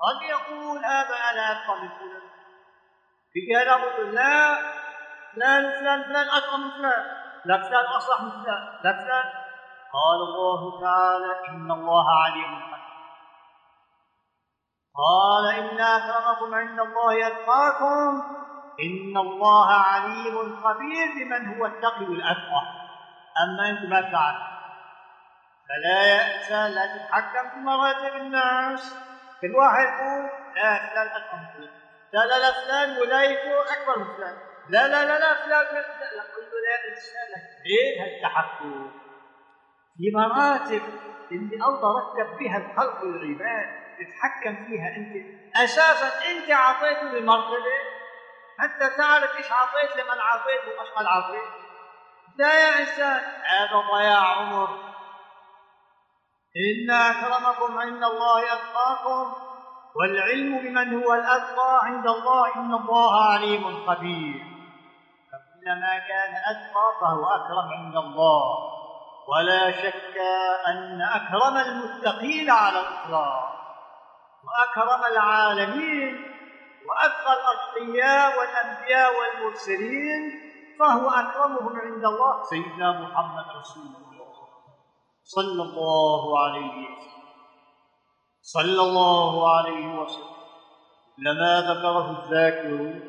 [0.00, 2.22] قد يقول هذا أنا أتقى من فلان
[3.32, 4.56] في هذا يقول لا
[5.34, 7.04] فلان فلان فلان أتقى من فلان
[7.44, 9.24] لا فلان أصلح من فلان لا فلان
[9.92, 12.78] قال الله تعالى إن الله عليم
[14.98, 18.22] قال إن أكرمكم عند الله أتقاكم
[18.80, 22.62] إن الله عليم خبير بمن هو التقي الأتقى
[23.44, 24.48] أما أنت ما تعرف.
[25.68, 28.94] فلا يأسى لا تتحكم في مراتب الناس.
[29.40, 31.68] كل واحد يقول لا فلان أتقى من
[32.12, 34.36] لا لا لا فلان ولايته أكبر من فلان.
[34.68, 38.90] لا لا لا لا فلان لا لا قل له لا إنسان ليه هالتحكم؟
[39.96, 40.82] في مراتب
[41.32, 45.38] اللي الله رتب بها الخلق والعباد تتحكم فيها أنت.
[45.56, 47.97] أساسا أنت أعطيته بمرتبه
[48.58, 51.68] حتى تعرف إيش اعطيت لمن اعطيت وإيش قد اعطيت
[52.38, 54.68] لا يا انسان هذا ضياع عمر.
[56.56, 59.32] إن أكرمكم عند الله أتقاكم
[59.96, 64.42] والعلم بمن هو الأتقى عند الله إن الله عليم خبير.
[65.32, 68.58] فكلما كان أتقى فهو أكرم عند الله.
[69.28, 70.16] ولا شك
[70.66, 73.58] أن أكرم المتقين على الإطلاق.
[74.44, 76.37] وأكرم العالمين
[76.88, 80.22] وأتقى الأتقياء والأنبياء والمرسلين
[80.78, 82.42] فهو أكرمهم عند الله.
[82.42, 84.28] سيدنا محمد رسول الله
[85.24, 87.28] صلى الله عليه وسلم.
[88.42, 90.38] صلى الله عليه وسلم.
[91.18, 93.00] لما ذكره الذاكر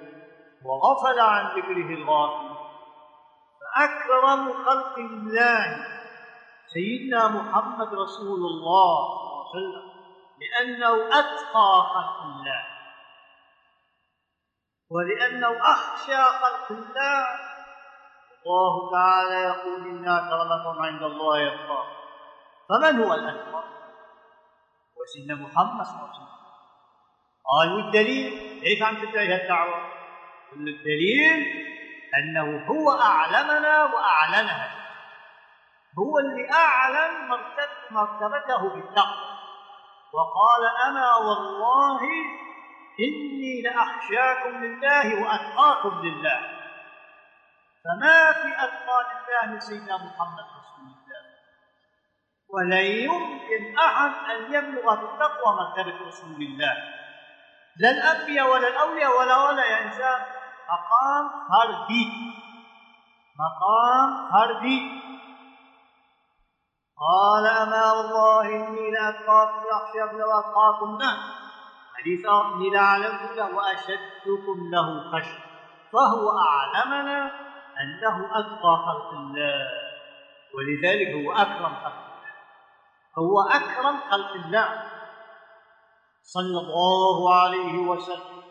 [0.65, 2.49] وغفل عن ذكره الغافل
[3.61, 5.65] فأكرم خلق الله
[6.67, 9.89] سيدنا محمد رسول الله صلى الله عليه وسلم
[10.39, 12.78] لأنه أتقى خلق الله.
[14.89, 17.25] ولأنه أخشى خلق الله.
[18.45, 21.84] الله تعالى يقول إنا أكرمكم عند الله يتقى
[22.69, 23.63] فمن هو الأتقى؟
[24.97, 26.39] وسيدنا محمد صلى الله عليه وسلم؟
[27.52, 29.91] قال والدليل ليش عم تدعي هالدعوة؟
[30.54, 31.65] الدليل
[32.17, 34.71] أنه هو أعلمنا وأعلنها.
[35.99, 37.28] هو اللي أعلن
[37.91, 39.30] مرتبته بالتقوى
[40.13, 41.99] وقال أنا والله
[42.99, 46.39] إني لأخشاكم لله وأتقاكم لله.
[47.85, 51.21] فما في أتقى لله من سيدنا محمد رسول الله؟
[52.49, 56.73] ولن يمكن أحد أن يبلغ بالتقوى مرتبة رسول الله.
[57.77, 60.21] لا الأنبياء ولا الأولياء ولا ولا يا إنسان
[60.69, 62.05] مقام فردي.
[63.39, 65.01] مقام فردي.
[66.99, 71.17] قال أما والله إني لأتقاكم لأخشاكم لأتقاكم له
[71.99, 72.25] حديث
[72.73, 75.49] لأعلمكم له وأشدكم له خشية
[75.93, 77.31] فهو أعلمنا
[77.81, 79.67] أنه أتقى خلق الله
[80.55, 82.33] ولذلك هو أكرم خلق الله.
[83.17, 84.83] هو أكرم خلق الله.
[86.23, 88.43] صلى الله عليه وسلم.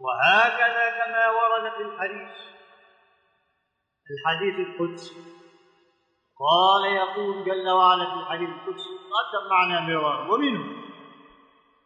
[0.00, 2.36] وهكذا كما ورد في الحديث.
[4.10, 5.14] الحديث القدسي.
[6.40, 10.77] قال يقول جل وعلا في الحديث القدسي قدم معنا مرارا ومنه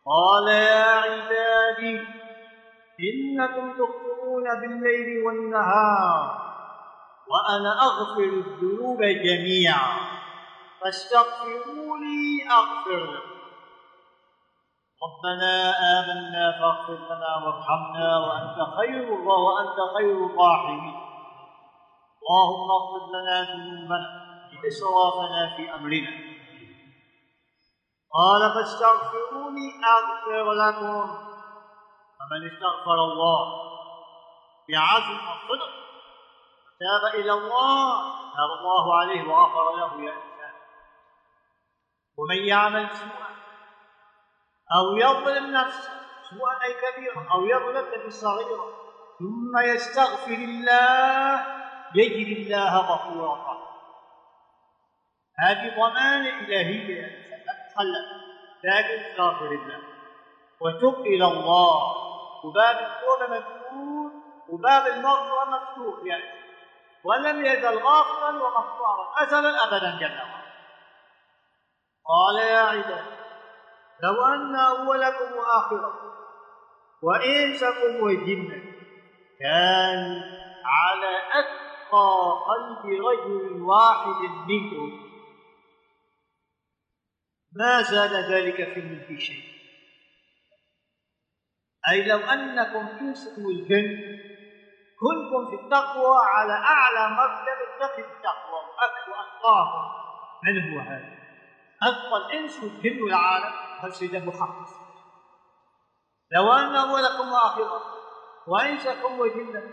[0.07, 2.01] قال يا عبادي
[3.01, 6.43] إنكم تخطئون بالليل والنهار
[7.29, 10.13] وأنا أغفر الذنوب جميعا.
[10.81, 13.33] فاستغفروني أغفر لكم.
[15.03, 20.95] ربنا آمنا فاغفر لنا وارحمنا وأنت خير الله وأنت خير الراحمين.
[22.23, 24.23] اللهم اغفر لنا ذنوبنا
[24.69, 26.32] إسرافنا في أمرنا.
[28.15, 31.07] قال فاستغفروني أغفر لكم.
[32.19, 33.73] فمن استغفر الله
[34.69, 35.73] بعزم الصدق
[36.81, 38.03] تاب إلى الله
[38.37, 40.55] تاب الله عليه وغفر له يا إنسان.
[42.19, 43.33] ومن يعمل سوءا
[44.77, 45.93] أو يظلم نفسه
[46.31, 48.67] سوءا أي كبيرا أو يظلم بصغيرة
[49.19, 51.47] ثم يستغفر الله
[51.95, 53.63] يجد الله غفورا
[55.39, 57.32] هذه ضمانة إلهية.
[57.73, 58.23] تتخلف
[58.65, 59.79] لكن استغفر الله
[60.61, 61.97] وتب إلى الله.
[62.45, 64.13] وباب التوبة مفتوح.
[64.49, 66.43] وباب المغفرة مفتوح يعني.
[67.05, 70.43] ولم يزل غافرا وغفارا أزلا أبدا جل وعلا.
[72.07, 73.05] قال يا عباد
[74.03, 76.13] لو أن أولكم وآخركم
[77.03, 78.73] وإنسكم وجنكم
[79.41, 80.23] كان
[80.65, 85.12] على أتقى قلب رجل واحد منكم
[87.57, 89.45] ما زاد ذلك في ملك شيء.
[91.91, 94.23] أي لو أنكم تنسوا الجن
[95.01, 100.03] كنتم في التقوى على أعلى مرتبة في التقوى وأتقاكم
[100.45, 101.19] من هو هذا؟
[101.83, 103.53] أتقى الإنس والجن والعالم.
[103.83, 104.77] فالسيد مخصص
[106.33, 107.81] لو أن أولكم وآخركم
[108.47, 109.71] وإنسكم وجنكم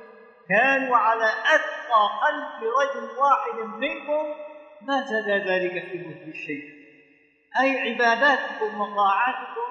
[0.50, 4.36] كانوا على أتقى قلب رجل واحد منكم
[4.82, 6.79] ما زاد ذلك في ملك شيء.
[7.58, 9.70] أي عباداتكم وطاعاتكم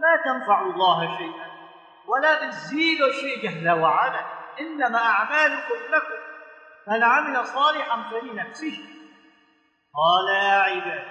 [0.00, 1.50] ما تنفع الله شيئا
[2.06, 4.24] ولا بتزيد شيء جل وعلا
[4.60, 6.20] إنما أعمالكم لكم
[6.88, 8.78] من عمل صالحا فلنفسه.
[9.94, 11.06] قال يا عباد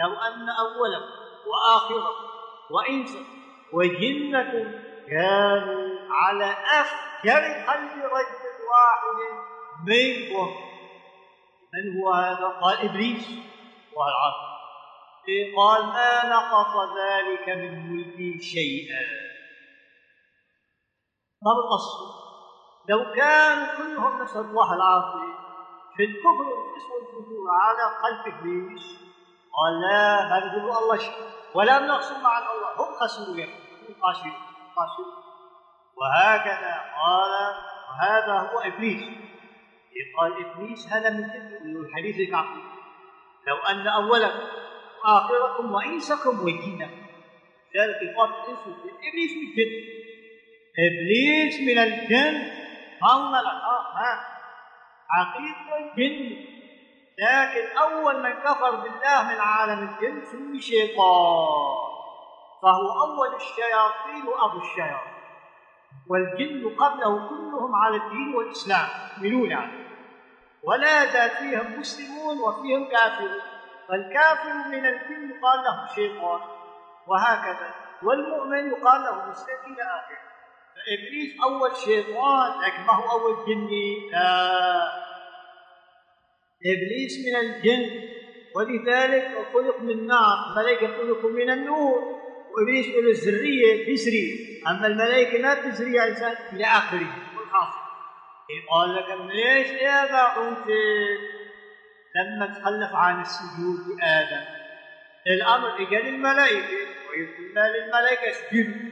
[0.00, 2.24] لو أن أولكم وآخركم
[2.70, 3.40] وإنسكم
[3.72, 4.72] وجنكم
[5.10, 8.40] كانوا على أفكر قلب رجل
[8.70, 9.16] واحد
[9.86, 10.54] منكم
[11.74, 13.28] من هو هذا؟ قال إبليس.
[13.96, 14.59] والعصر
[15.56, 19.02] قال ما نقص ذلك من ملكي شيئا.
[21.42, 22.20] ما بالقصد
[22.88, 25.34] لو كانوا كلهم نسأل الله العافية
[25.96, 28.82] في الكفر والفسق والفجور على قلب إبليس
[29.56, 31.14] قال لا ما بيقولوا الله شيء
[31.54, 32.72] ولا بنقصد مع الله.
[32.76, 33.44] هم خسروا
[33.88, 34.34] هم خاسرون
[34.76, 35.14] خاسرون.
[35.96, 37.54] وهكذا قال
[37.88, 39.30] وهذا هو إبليس.
[40.18, 42.62] قال إبليس هذا من الحديث الكعبي
[43.46, 44.59] لو أن أولكم
[45.04, 47.00] وآخركم وإنسكم وجنكم
[47.76, 48.58] ذلك قال الإنس
[49.08, 50.00] إبليس من الجن
[50.78, 52.50] إبليس من الجن.
[53.02, 54.26] هم ها.
[55.08, 56.36] حقيقة الجن.
[57.18, 61.90] لكن أول من كفر بالله من عالم الجن سمي شيطان.
[62.62, 65.20] فهو أول الشياطين وأبو الشياطين.
[66.08, 68.88] والجن قبله كلهم على الدين والإسلام.
[69.22, 69.72] يؤمنون يعني
[70.64, 73.59] ولا زال فيهم مسلمون وفيهم كافرون.
[73.90, 76.40] فالكافر من الجن يقال له شيطان.
[77.06, 77.74] وهكذا.
[78.02, 80.30] والمؤمن يقال له مسلم إلى آخره
[80.74, 84.92] فإبليس أول شيطان لكن ما هو أول جني لا.
[86.66, 88.10] إبليس من الجن.
[88.56, 92.20] ولذلك خلق من نار الملائكة خلقوا من النور.
[92.52, 97.08] وإبليس من الذرية تسري أما الملائكة ما تسري يا إنسان إلى آخره.
[97.38, 97.80] والحاصل
[98.70, 100.66] قال لك ليش يا باعوت
[102.16, 104.44] لما تخلف عن السجود لآدم.
[105.26, 108.90] الأمر إجا للملائكة ويقولنا للملائكة اسجدوا.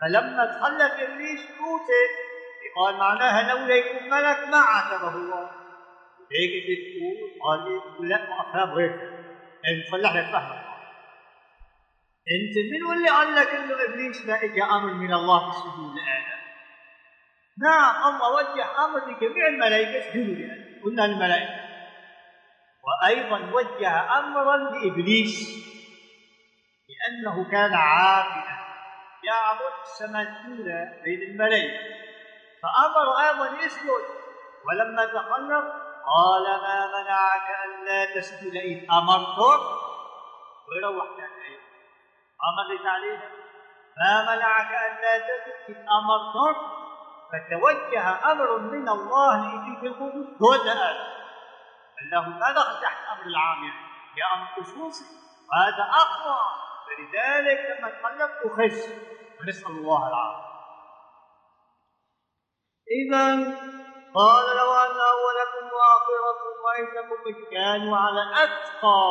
[0.00, 2.14] فلما تخلف إبليس موتت
[2.76, 5.50] قال معناها لولا يكون ملك ما عاتبه الله.
[6.32, 8.90] هيك بتقول قال لا ما افهم غير
[9.64, 10.70] يعني نصلح لك فهمك.
[12.30, 16.40] أنت من اللي قال لك إنه إبليس ما اجى أمر من الله بالسجود لادم
[17.62, 20.82] نعم الله وجه أمر لجميع الملائكة اسجدوا لآدم.
[20.84, 21.69] قلنا الملائكة.
[22.84, 25.60] وأيضا وجه امرا لإبليس
[26.90, 28.60] لأنه كان عابدا.
[29.24, 31.78] يعبد السماء الاولى بين الملائكة.
[32.62, 34.04] فأمر أيضا يسجد.
[34.68, 35.64] ولما تخلف
[36.06, 39.62] قال ما منعك ألا تسجد إذ أمرتك؟
[40.68, 41.56] ويروح تاني
[42.50, 43.30] أمر عليه
[43.98, 46.60] ما منعك ألا تسجد إذ أمرتك؟
[47.32, 50.40] فتوجه أمر من الله لإبليس القدس.
[50.40, 51.19] آدم
[52.02, 53.64] أنه ما دخل تحت أمر العام
[54.16, 55.04] يا أمر خصوصي
[55.50, 56.40] وهذا أقوى.
[56.86, 58.78] فلذلك لما تخلف أخس
[59.40, 60.50] ونسأل الله العافية.
[63.00, 63.26] إذا
[64.14, 69.02] قال لو أن أولكم وآخركم وإنسكم كانوا على أتقى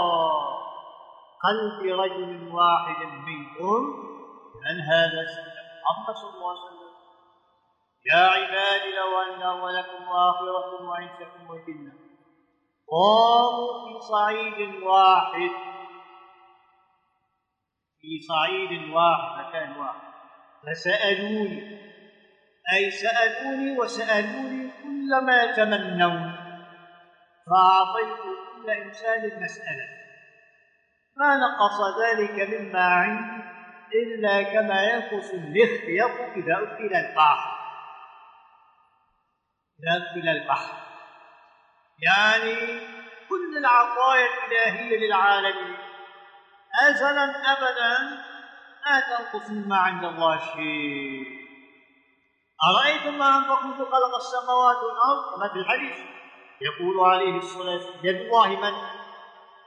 [1.44, 3.82] قلب رجل واحد منكم
[4.66, 5.22] من هذا
[5.84, 6.80] محمد صلى الله عليه وسلم.
[8.06, 11.99] يا عبادي لو أن أولكم وآخركم وإنسكم وجنكم
[12.92, 15.52] قاموا في صعيد واحد.
[18.02, 20.10] في صعيد واحد مكان واحد.
[20.64, 21.80] فسألوني
[22.74, 26.36] أي سألوني وسألوني كل ما يتمنون
[27.50, 28.20] فأعطيت
[28.56, 29.88] كل إنسان مسألة
[31.18, 33.50] ما نقص ذلك مما عندي
[33.94, 37.60] إلا كما ينقص الاختيط إذا أدخل البحر.
[39.80, 40.89] إذا أدخل البحر.
[42.02, 42.80] يعني
[43.30, 45.78] كل العطايا الإلهية للعالمين.
[46.90, 47.98] أزلا أبدا
[48.86, 51.40] لا تنقص مما عند الله شيء.
[52.70, 55.98] أرأيتم ما أنفقتم خلق السماوات والأرض؟ كما في الحديث.
[56.62, 58.74] يقول عليه الصلاة والسلام يد الله من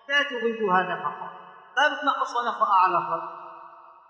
[0.09, 1.31] لا تغيثها نفقة.
[1.77, 3.43] لا بتنقص نفقة على خلق.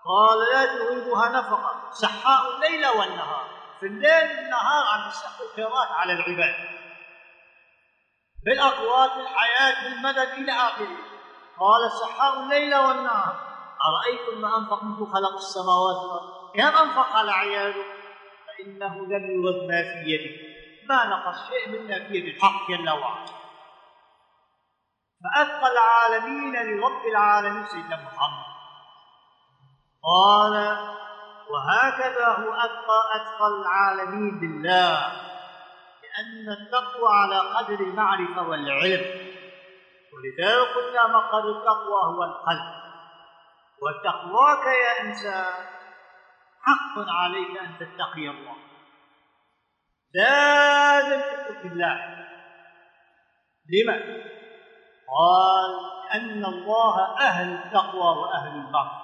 [0.05, 3.47] قال لا تغيثها نفقة سحاء الليل والنهار.
[3.79, 6.82] في الليل والنهار يسحب الخيرات على العباد.
[8.45, 10.97] بالأقوات بالحياة بالمدد إلى آخره.
[11.59, 13.35] قال سحاء الليل والنهار.
[13.89, 17.85] أرأيتم ما أنفق منذ خلق السماوات والأرض؟ كم أنفق على عياله
[18.47, 20.53] فإنه لم يرد ما في يده.
[20.89, 23.25] ما نقص شيء مما في يد الحق جل وعلا.
[25.23, 28.53] فأتقى العالمين لرب العالمين سيدنا محمد.
[30.03, 30.77] قال
[31.49, 35.11] وهكذا هو أتقى أتقى العالمين بالله.
[36.13, 39.33] لأن التقوى على قدر المعرفة والعلم.
[40.13, 42.83] ولذلك قلنا مقر التقوى هو القلب.
[43.81, 45.65] وتقواك يا إنسان
[46.61, 48.55] حق عليك أن تتقي الله.
[50.13, 52.27] لازم تتقي الله.
[53.69, 54.23] لما؟
[55.17, 59.03] قال أن الله أهل التقوى وأهل المغفرة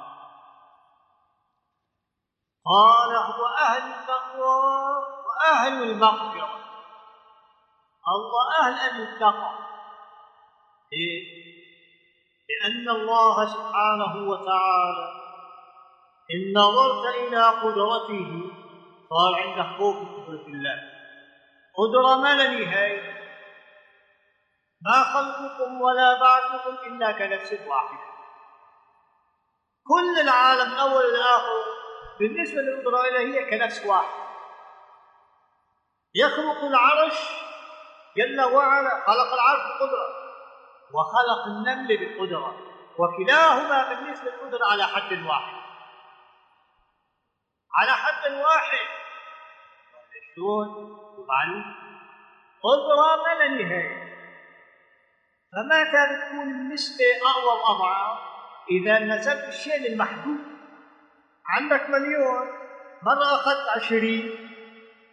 [2.65, 4.59] قال هو أهل التقوى
[5.27, 6.68] وأهل المغفرة.
[8.15, 9.51] الله أهل أن يتقى
[10.93, 11.39] إيه؟
[12.49, 15.07] لأن الله سبحانه وتعالى
[16.33, 18.51] إن نظرت إلى قدرته
[19.09, 20.89] صار خوف من قدرة الله
[21.77, 23.19] قدرة ما لا نهاية.
[24.81, 28.09] ما خلقكم ولا بعثكم إلا كنفس واحدة.
[29.87, 31.63] كل العالم أول الآخر
[32.19, 34.29] بالنسبة للقدرة الإلهية كنفس واحد
[36.15, 37.48] يخلق العرش
[38.17, 40.07] جل وعلا خلق العرش بقدرة
[40.93, 42.57] وخلق النمل بقدرة
[42.99, 45.59] وكلاهما بالنسبة للقدرة على حد واحد.
[47.81, 48.87] على حد واحد.
[50.35, 50.67] شلون؟
[51.27, 51.75] معلوم
[52.63, 54.09] قدرة ما لا نهاية
[55.51, 58.19] فمتى تكون النسبة أقوى وأضعاف
[58.71, 60.39] إذا نسبت الشيء للمحدود
[61.49, 62.47] عندك مليون
[63.03, 64.29] مرة أخذت عشرين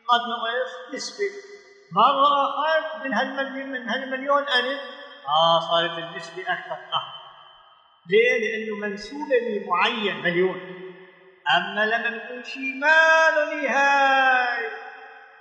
[0.09, 1.56] قد نقص نسبة.
[1.93, 4.81] مرة أخذت من هالمليون من هالمليون ألف؟
[5.29, 7.13] آه صارت النسبة أكثر أه
[8.11, 10.61] ليه؟ لأنه منسوبة لمعين مليون.
[11.57, 14.71] أما لما نقول شيء ما له نهاية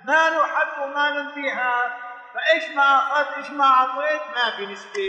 [0.04, 2.00] ما له حد وما له انتهاء
[2.34, 5.02] فإيش ما أخذت إيش ما أعطيت؟ ما في نسبة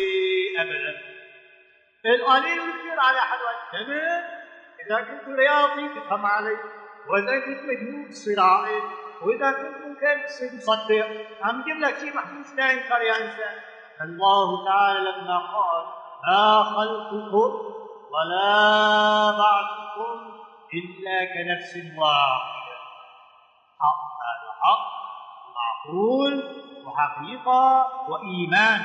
[0.60, 1.18] أبدا.
[2.06, 4.24] القليل والكثير على حد واحد تمام؟
[4.86, 6.58] إذا كنت رياضي تفهم علي
[7.10, 8.10] وإذا كنت مجنون
[8.40, 8.82] عاقل
[9.22, 9.87] وإذا كنت
[10.26, 11.08] تصير مصدق
[11.42, 13.56] عم جيب لك شيء محسوس لا ينكر يا إنسان
[14.02, 15.86] الله تعالى لما قال
[16.28, 17.52] ما خلقكم
[18.12, 20.38] ولا بعثكم
[20.74, 22.78] إلا كنفس واحدة.
[23.80, 24.88] حق هذا حق
[25.58, 26.34] معقول
[26.86, 28.82] وحقيقة وإيمان.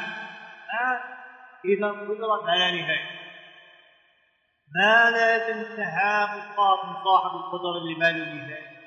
[1.65, 3.23] إذا قدرة ما لا نهاية.
[4.77, 5.59] ما لازم
[6.87, 8.82] من صاحب القدر اللي ما له نهاية.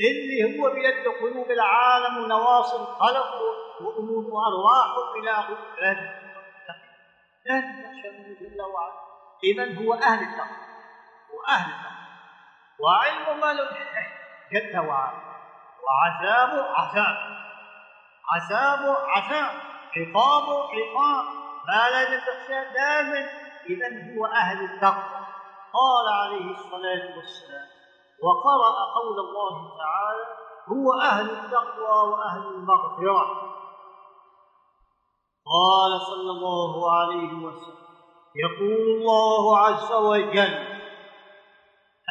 [0.00, 3.40] اللي هو بيد قلوب العالم ونواصل خلقه
[3.80, 6.24] وأمور وأرواحه إلى غفران
[7.46, 9.04] لا تخشى جل وعلا.
[9.44, 10.56] إذا هو أهل التقوى
[11.34, 12.04] وأهل التقوى.
[12.80, 13.52] وعلم ما
[14.52, 15.34] جل وعلا.
[15.84, 17.16] وعذابه عذاب
[18.32, 19.56] عذابه عذاب
[19.96, 21.24] عقابه عقاب.
[21.68, 23.28] ما لازم تخشى دائما
[23.70, 25.26] إذا هو أهل التقوى.
[25.72, 27.83] قال عليه الصلاة والسلام
[28.22, 30.24] وقرأ قول الله تعالى
[30.68, 33.26] هو أهل التقوى وأهل المغفرة.
[35.46, 37.84] قال صلى الله عليه وسلم
[38.36, 40.74] يقول الله عز وجل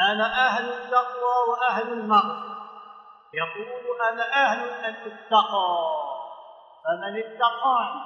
[0.10, 2.54] أنا أهل التقوى وأهل المغفرة.
[3.34, 6.04] يقول أنا أهل أن اتقى
[6.84, 8.02] فمن اتقاني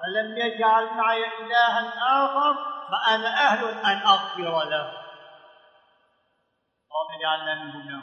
[0.00, 1.92] فلم يجعل معي إلها
[2.24, 2.54] آخر
[2.90, 4.99] فأنا أهل أن أغفر له.
[6.90, 8.02] اللهم اجعلنا منهم.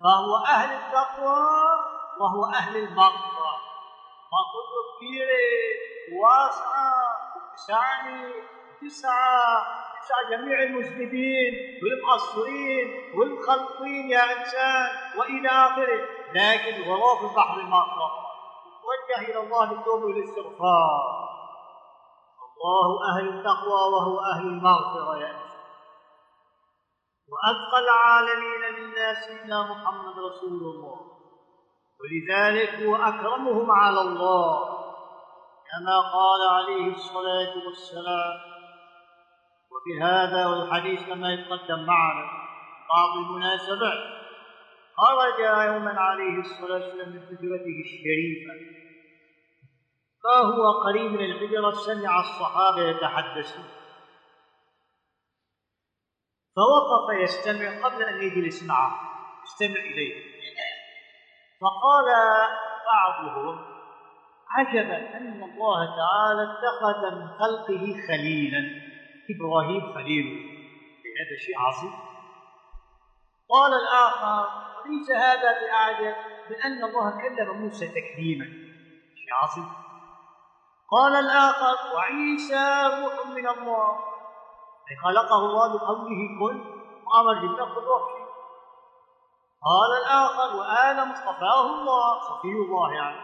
[0.00, 1.46] فهو أهل التقوى
[2.20, 3.52] وهو أهل المغفرة.
[4.32, 5.46] مغفرة كبيرة
[6.22, 6.92] واسعة
[7.36, 8.32] وتسعني
[8.80, 9.66] تسعة
[10.02, 11.52] تسعى جميع المذنبين
[11.82, 12.86] والمقصرين
[13.18, 14.88] والمخلطين يا إنسان
[15.18, 16.08] وإلى آخره.
[16.34, 18.10] لكن وراء في البحر المغفرة.
[18.82, 21.26] توجه إلى الله بالتوبة والاستغفار.
[22.56, 25.45] الله أهل التقوى وهو أهل المغفرة يا إنسان.
[27.28, 31.00] وأتقى العالمين لله سيدنا محمد رسول الله.
[32.00, 34.68] ولذلك هو أكرمهم على الله
[35.70, 38.36] كما قال عليه الصلاة والسلام.
[39.72, 42.30] وفي هذا والحديث كما يتقدم معنا
[42.88, 44.16] بعض المناسبات
[44.96, 48.54] خرج يوما عليه الصلاة والسلام من حجرته الشريفة.
[50.24, 53.75] فهو قريب من الحجرة سمع الصحابة يتحدثون.
[56.56, 59.00] فوقف يستمع قبل أن يجلس معه
[59.44, 60.36] يستمع إليه.
[61.60, 62.06] فقال
[62.86, 63.64] بعضهم
[64.50, 68.86] عجبا أن الله تعالى اتخذ من خلقه خليلا.
[69.30, 70.26] إبراهيم خليل.
[71.18, 71.92] هذا شيء عظيم.
[73.50, 74.48] قال الآخر
[74.86, 76.16] ليس هذا بأعجب؟
[76.48, 78.44] بأن الله كلم موسى تكليما.
[79.14, 79.68] شيء عظيم.
[80.90, 82.64] قال الآخر وعيسى
[83.02, 84.15] روح من الله.
[85.04, 86.76] خلقه الله بقوله كن
[87.06, 88.26] وأمر بالنقل وحي
[89.66, 93.20] قال الآخر وآدم اصطفاه الله صفي الله يعني.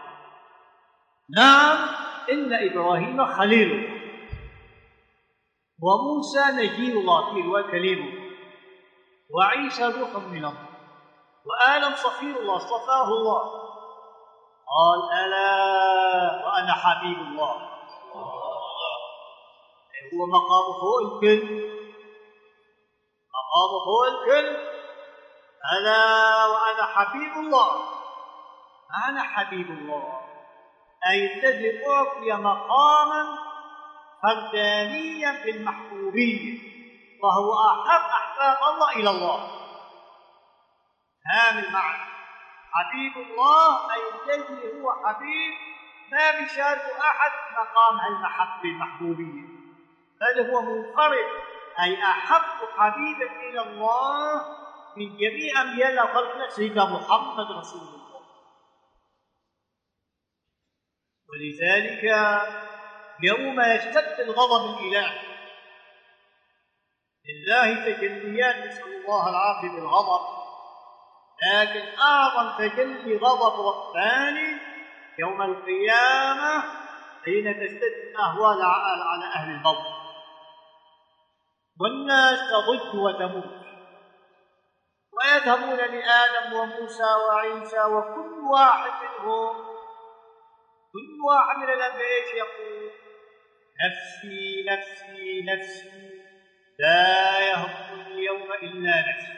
[1.37, 1.77] نعم
[2.31, 3.93] إن إبراهيم خليل.
[5.81, 8.33] وموسى نجي الله فيه وكليمه
[9.35, 10.67] وعيسى روح من الله.
[11.45, 13.41] وآدم صفي الله اصطفاه الله.
[14.73, 17.72] قال ألا وأنا حبيب الله.
[20.13, 21.73] هو مقام فوق الكل.
[23.35, 24.57] مقام فوق الكل.
[25.73, 27.93] ألا وأنا حبيب الله.
[29.09, 30.21] أنا حبيب الله.
[31.09, 33.37] أي الذي أعطي مقاما
[34.23, 36.59] فردانيا في المحبوبية
[37.23, 39.47] وهو أحب أحباب الله إلى الله.
[41.25, 42.13] هذا المعنى.
[42.71, 45.53] حبيب الله أي الذي هو حبيب.
[46.11, 49.52] ما بيشارك أحد مقام المحبة المحبوبية
[50.21, 51.25] بل هو منفرد
[51.83, 54.41] أي أحب حبيب إلى الله
[54.97, 58.03] من جميع أنبياء خلقنا سيدنا محمد رسول الله.
[61.29, 62.03] ولذلك
[63.23, 65.33] يوم يشتد الغضب الإلهي
[67.25, 70.43] لله تجليات نسأل الله العافية بالغضب
[71.43, 74.57] لكن أعظم تجلي غضب رباني
[75.19, 76.63] يوم القيامة
[77.25, 80.02] حين تشتد الأهوال على أهل الموت
[81.79, 83.63] والناس تضج وتموت
[85.13, 89.55] ويذهبون لآدم وموسى وعيسى وكل واحد منهم
[90.93, 92.91] كل واحد من الأنبياء يقول؟
[93.85, 96.11] نفسي نفسي نفسي
[96.79, 99.33] لا يهم اليوم إلا نفسي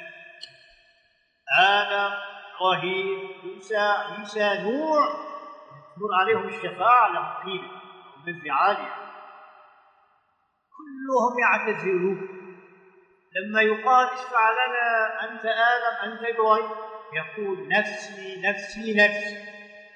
[1.59, 2.13] آدم
[2.55, 5.07] إبراهيم موسى عيسى نوح
[5.97, 7.81] نور عليهم الشفاعة لهم قيمة
[8.17, 9.04] ومنزلة عالية
[11.05, 12.27] كلهم يعتذرون.
[13.35, 16.69] لما يقال اشفع لنا أنت آدم أنت إبراهيم
[17.13, 19.45] يقول نفسي نفسي نفسي.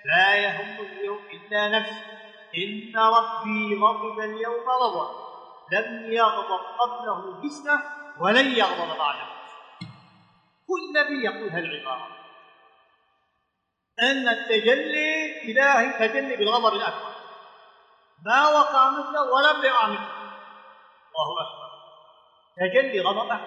[0.05, 2.03] لا يهم اليوم إلا نفسي.
[2.57, 5.29] إن ربي غضب اليوم غضبا
[5.71, 7.83] لم يغضب قبله بسنة
[8.19, 9.27] ولن يغضب بعده.
[10.67, 12.07] كل نبي يقول هالعبارة.
[14.01, 17.09] أن التجلي إلهي تجلي بالغضب الأكبر.
[18.25, 20.18] ما وقع مثله ولم يقع مثله.
[21.09, 21.69] الله أكبر.
[22.57, 23.39] تجلي غضبه.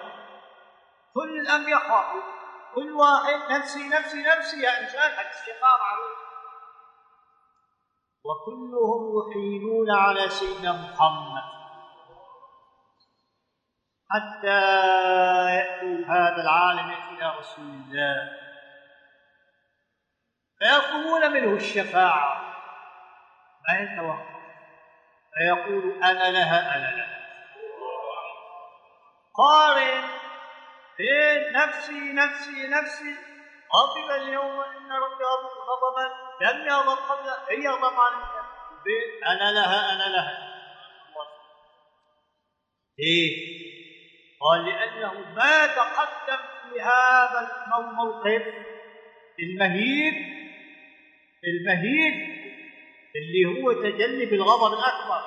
[1.13, 2.23] كل الأنبياء خاطئ
[2.75, 6.17] كل واحد نفسي نفسي نفسي يا إنسان الشيطان معروف
[8.25, 11.43] وكلهم يحيلون على سيدنا محمد.
[14.09, 14.61] حتى
[15.55, 18.39] يأتوا هذا العالم إلى رسول الله.
[20.59, 22.41] فيطلبون منه الشفاعة.
[23.67, 24.33] ما يتوقف.
[25.33, 27.22] فيقول أنا لها أنا لها.
[29.35, 30.03] قارن
[30.97, 33.15] بين نفسي نفسي نفسي.
[33.75, 36.05] غضب اليوم إن ربي غضب غضبا.
[36.41, 38.45] لم يغضب قبل أن يغضب عليك.
[39.27, 40.53] أنا لها أنا لها.
[42.99, 43.53] إيه؟
[44.41, 48.43] قال لأنه ما تقدم في هذا الموقف
[49.39, 50.13] المهيب
[51.43, 52.33] المهيب
[53.15, 55.21] اللي هو تجلي بالغضب الأكبر.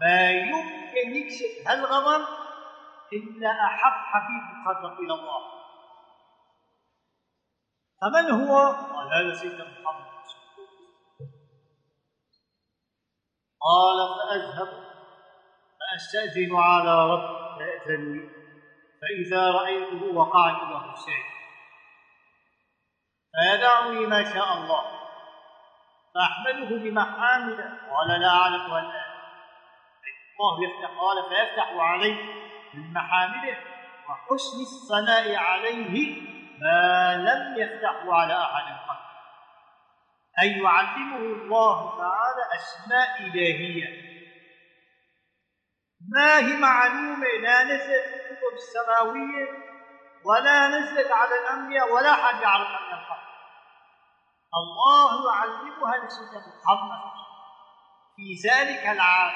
[0.00, 2.43] ما يمكن يكشف هالغضب
[3.16, 5.40] إلا أحب حبيب خلق إلى الله.
[8.00, 10.14] فمن هو؟ قال هذا سيدنا محمد
[13.64, 14.68] قال فأذهب
[15.80, 18.30] فأستأذن على ربي فأذن
[19.00, 21.26] فإذا رأيته وقعت له السيف
[23.32, 24.84] فيدعني ما شاء الله.
[26.14, 27.60] فأحمده بمحامد
[27.90, 29.04] قال لا أعلم ولا
[30.40, 32.43] الله يفتح قال فيفتح عليه
[32.76, 33.58] من محامده
[34.08, 36.22] وحسن الثناء عليه
[36.60, 39.04] ما لم يفتحه على أحد قبل
[40.42, 44.14] أي يعلمه الله تعالى أسماء إلهية.
[46.08, 49.48] ما هي معلومة لا نزلت في الكتب السماوية
[50.24, 53.24] ولا نزلت على الأنبياء ولا حد يعرفها من الخلق
[54.56, 57.00] الله يعلمها لسيدنا محمد.
[58.16, 59.32] في ذلك العام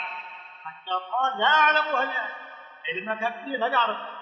[0.64, 2.47] حتى قال لا أعلمها الآن.
[2.88, 4.18] علمك كبير لا يعرفها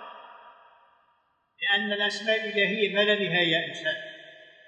[1.62, 3.96] لأن الأسماء الإلهية ما لا نهاية إنسان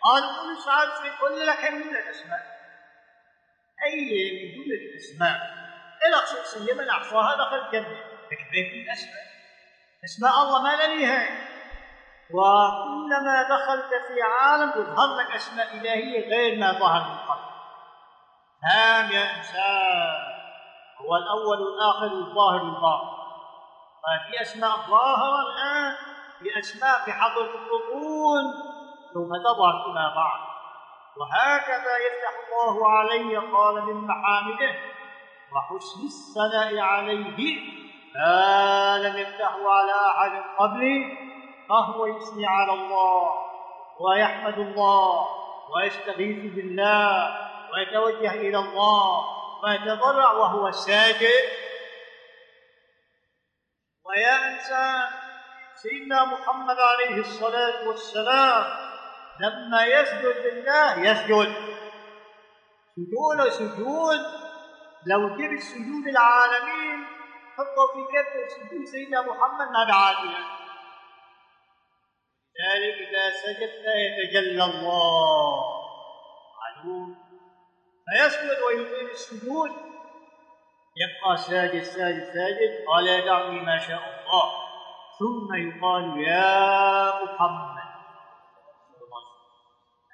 [0.03, 1.09] قال كل ساعات في
[1.45, 2.59] لك من الأسماء.
[3.87, 3.95] أي
[4.33, 5.37] من جملة الأسماء؟
[6.07, 7.99] إلى شخصية من أحصاها دخل الجنة.
[8.33, 9.25] لكن في الأسماء؟
[10.05, 11.49] أسماء الله ما لا نهاية.
[12.31, 17.49] وكلما دخلت في عالم تظهر لك أسماء إلهية غير ما ظهر من قبل.
[18.63, 20.39] نعم يا إنسان.
[21.01, 23.18] هو الأول والآخر والظاهر والباطن.
[24.03, 25.95] ففي أسماء ظاهرة الآن
[26.39, 28.45] في أسماء في حضرة البطون
[29.15, 30.41] ثم تظهر فيما بعد.
[31.17, 34.75] وهكذا يفتح الله علي قال من محامده
[35.53, 37.59] وحسن الثناء عليه.
[38.15, 41.19] ما لم يفتحه على أحد قبلي
[41.69, 43.31] فهو يثني على الله
[44.01, 45.29] ويحمد الله
[45.77, 47.37] ويستغيث بالله
[47.73, 49.25] ويتوجه إلى الله
[49.65, 51.68] ويتضرع وهو ساجد.
[54.09, 55.11] ويا إنسان
[55.75, 58.65] سيدنا محمد عليه الصلاة والسلام.
[59.41, 61.55] لما يسجد لله يسجد.
[62.97, 64.21] سجود سجود.
[65.07, 67.07] لو جبت سجود العالمين
[67.57, 70.59] حطوا في كفة سجود سيدنا محمد ما بعادها
[72.59, 75.65] ذلك إذا سجدت يتجلى الله
[76.59, 77.17] معلوم
[78.09, 79.88] فيسجد ويطيل السجود.
[81.01, 84.69] يبقى ساجد ساجد ساجد قال يدعني ما شاء الله.
[85.19, 87.89] ثم يقال يا محمد.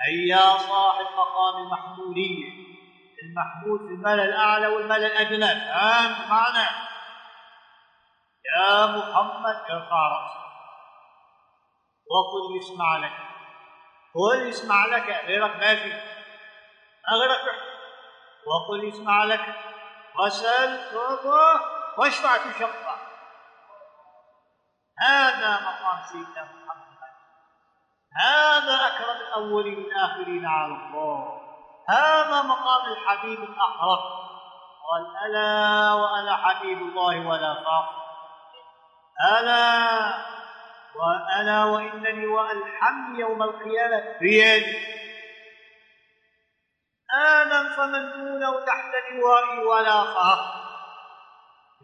[0.08, 2.48] أي يا صاحب مقام المحمودية
[3.22, 5.46] المحمود في الملأ الأعلى والملأ الأدنى.
[5.46, 6.68] فهمت معنى
[8.56, 10.44] يا محمد ارفع رأسك.
[12.10, 13.12] وقل يسمع لك.
[14.14, 15.24] قل يسمع لك.
[15.26, 15.92] غيرك ما في.
[17.12, 17.44] غيرك؟
[18.46, 19.73] وقل يسمع لك.
[20.18, 21.60] وسل تعطى
[21.98, 22.94] واشفع تشفع
[25.00, 26.84] هذا مقام سيدنا محمد.
[28.16, 31.40] هذا أكرم الأولين والآخرين على الله.
[31.88, 34.24] هذا مقام الحبيب الأقرب
[34.90, 38.04] قال ألا وأنا حبيب الله ولا فاقر
[39.38, 40.14] ألا
[40.94, 45.03] وألا وإن لواء الحمد يوم القيامة بيدي.
[47.22, 50.64] آدم فمن دونه تحت لوائي ولا فخر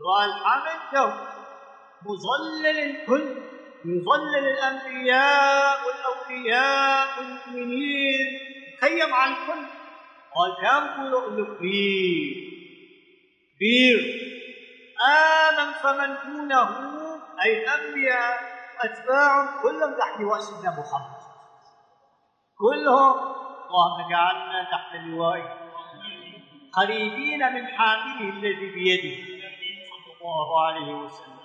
[0.00, 1.28] لواء الحمد له
[2.06, 3.42] مظلل الكل.
[3.84, 8.26] يظلل الأنبياء والأولياء والمؤمنين.
[8.78, 9.66] مخيم على الكل.
[10.36, 12.34] قال كم له كبير
[13.56, 14.00] كبير.
[15.08, 16.68] آدم فمن دونه.
[17.44, 21.20] أي الأنبياء أتباعهم كلهم تحت لواء سيدنا محمد.
[22.58, 23.29] كلهم
[23.70, 25.70] اللهم اجعلنا تحت لوائه.
[26.72, 29.16] قريبين من حامله الذي بيده.
[29.90, 31.40] صلى الله عليه وسلم.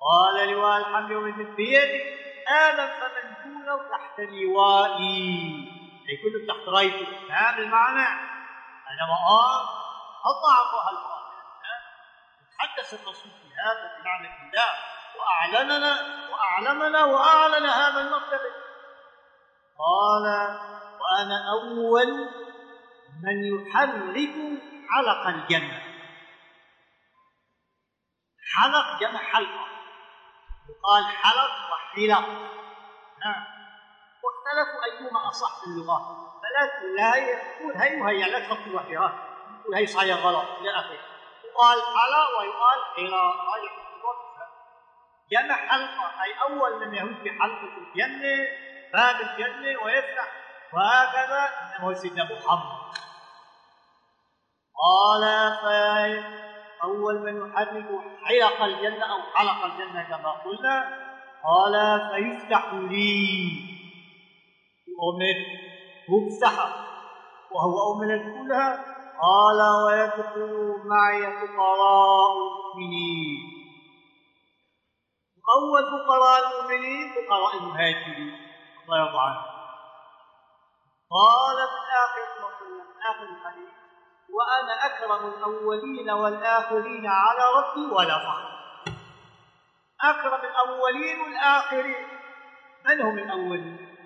[0.00, 2.00] قال لواء الحمد يوم بيده.
[2.48, 5.28] آدم فمن دونه تحت لوائي.
[6.08, 7.28] أي كله تحت رأيته.
[7.28, 8.08] فاهم المعنى؟
[8.90, 9.68] أنا الله
[10.56, 11.26] أعطاها المقام
[12.58, 14.70] تحدث الرسول في هذا بنعمة الله.
[15.18, 15.92] وأعلننا
[16.32, 18.50] وأعلمنا وأعلن هذا المرتبة
[19.78, 20.26] قال
[21.00, 22.28] وأنا أول
[23.22, 24.34] من يحرك
[24.90, 25.86] حلق الجنة
[28.56, 29.66] حلق جمع حلقة.
[30.68, 32.28] يقال حلق وحلق.
[33.24, 33.44] نعم.
[34.24, 35.98] واختلفوا أيهما أصح في اللغة.
[36.42, 39.12] فلا لا يقول هي وهي لا تحط وحيها
[39.60, 40.48] يقول هي صحيح غلط.
[40.60, 40.98] إلى آخره
[41.44, 43.86] يقال حلق ويقال حلق.
[45.32, 46.22] جمع حلقة.
[46.22, 48.48] أي أول من يهود في حلقة الجنة
[48.92, 51.48] باب الجنة ويفتح وهكذا
[51.78, 52.86] إنه سيدنا محمد.
[54.86, 55.22] قال
[55.62, 57.88] فأول من يحرك
[58.24, 60.76] حلق الجنة أو حلق الجنة كما قلنا
[61.44, 61.74] قال
[62.10, 63.76] فيفتح لي.
[65.06, 65.38] أمر
[66.08, 66.68] مفتحة
[67.50, 68.84] وهو أمر يدخلها
[69.22, 73.40] قال ويدخل معي فقراء المؤمنين.
[75.56, 78.34] أول فقراء المؤمنين فقراء المهاجرين.
[78.84, 79.55] الله يرضى عنهم.
[81.10, 81.70] قالت
[82.04, 83.68] آخر وسلم آخر الحديث
[84.30, 88.56] وأنا أكرم الأولين والآخرين على ربي ولا فخر
[90.02, 92.08] أكرم الأولين والآخرين.
[92.86, 93.96] من هم الأولين؟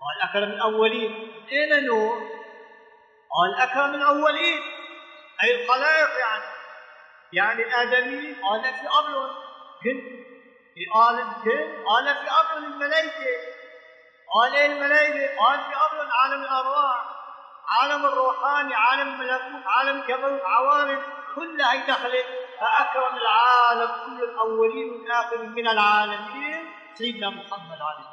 [0.00, 1.32] قال أكرم الأولين.
[1.52, 2.18] أين نور؟
[3.30, 4.62] قال أكرم الأولين.
[5.42, 6.44] أي الخلائق يعني.
[7.32, 9.30] يعني الآدميين قال في أمر.
[9.84, 10.00] جن.
[10.74, 13.59] في آل الجن قال في أمر الملائكة.
[14.34, 17.04] قال إيه الملائكة؟ قال في أرض عالم الأرواح
[17.70, 21.02] عالم الروحاني عالم الملكوت عالم جبروت عوالم
[21.34, 22.26] كلها دخلت
[22.60, 28.10] فأكرم العالم كل الأولين والآخرين من العالمين سيدنا محمد عليه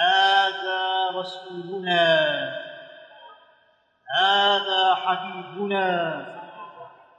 [0.00, 2.64] هذا رسولنا
[4.20, 5.90] هذا حبيبنا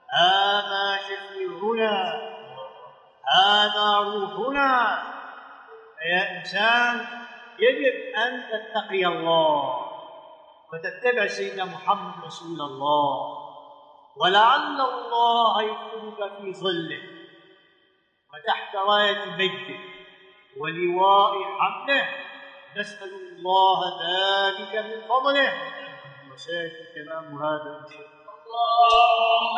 [0.09, 2.21] هذا شفيعنا
[3.35, 5.14] هذا روحنا.
[6.05, 7.07] فيا إنسان
[7.59, 9.85] يجب أن تتقي الله
[10.73, 13.37] وتتبع سيدنا محمد رسول الله
[14.21, 17.01] ولعل الله يكتبك في ظله
[18.33, 19.79] وتحت راية بيته
[20.57, 22.09] ولواء حمله
[22.77, 25.53] نسأل الله ذلك من فضله.
[26.33, 28.33] وسيأتي الكلام هذا إن شاء الله.
[28.45, 29.55] اللهم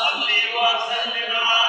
[0.00, 0.28] صل
[0.58, 1.63] وسلم على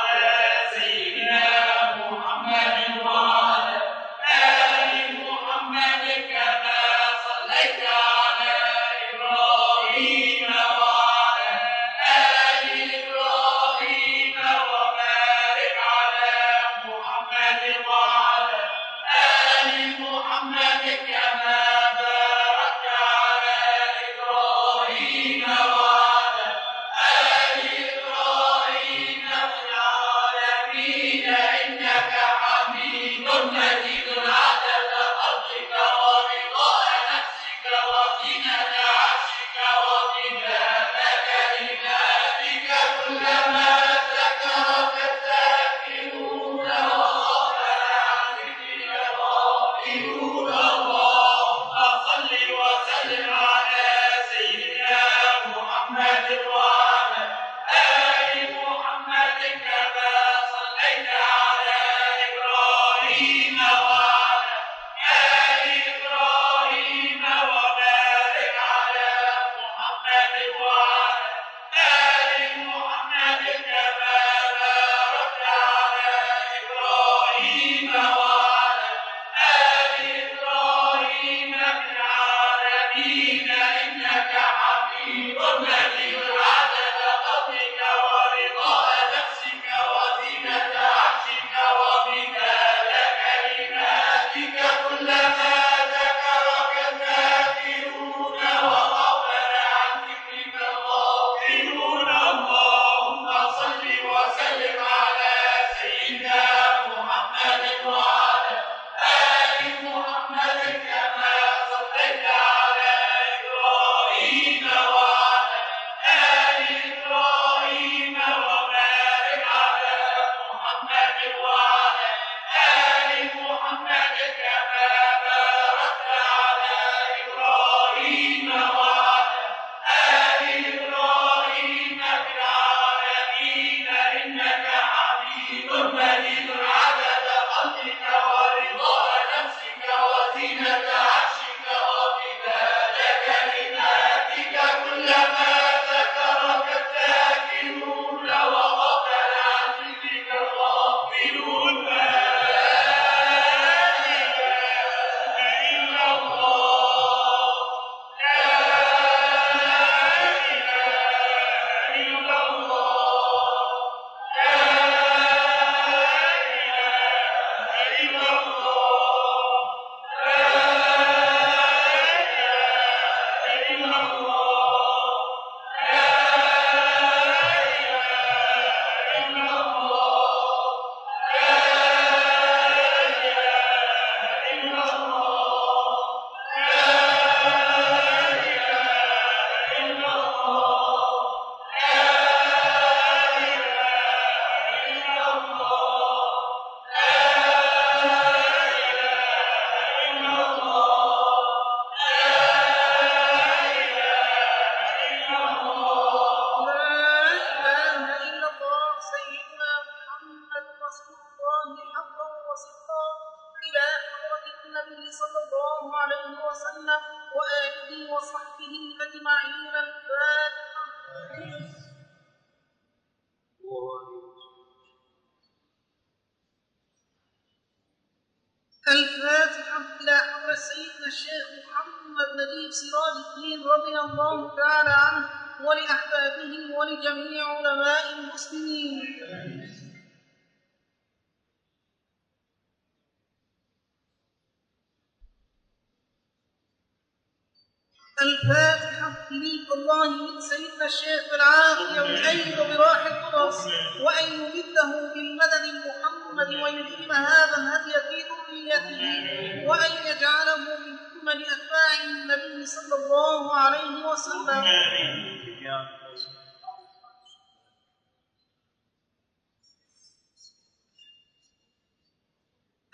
[254.01, 262.66] وأن يمده بالمدد المحمد ويديم هذا الهدي في ذريته وأن يجعله من ثمن أتباع النبي
[262.66, 264.64] صلى الله عليه وسلم.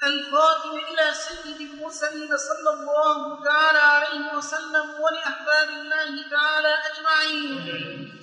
[0.03, 8.20] الخاتم إلى سيد المرسلين صلى الله تعالى عليه وسلم ولأحباب الله تعالى أجمعين.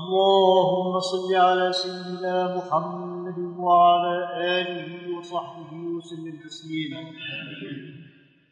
[0.00, 4.16] اللهم صل على سيدنا محمد وعلى
[4.58, 7.02] آله وصحبه وسلم تسليما.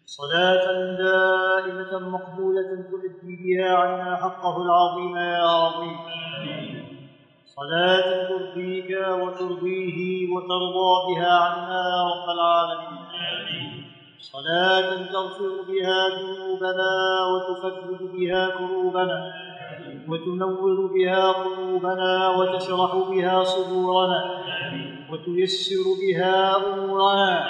[0.06, 0.66] صلاة
[1.04, 5.98] دائمة مقبولة تؤدي بها عنا حقه العظيم يا عظيم
[7.56, 8.90] صلاة ترضيك
[9.20, 9.98] وترضيه
[10.32, 12.98] وترضى بها عنا يا رب العالمين.
[14.20, 16.92] صلاة تغفر بها ذنوبنا
[17.30, 19.47] وتفرج بها كروبنا
[20.08, 24.20] وتنور بها قلوبنا وتشرح بها صدورنا.
[25.10, 27.48] وتيسر بها أمورنا.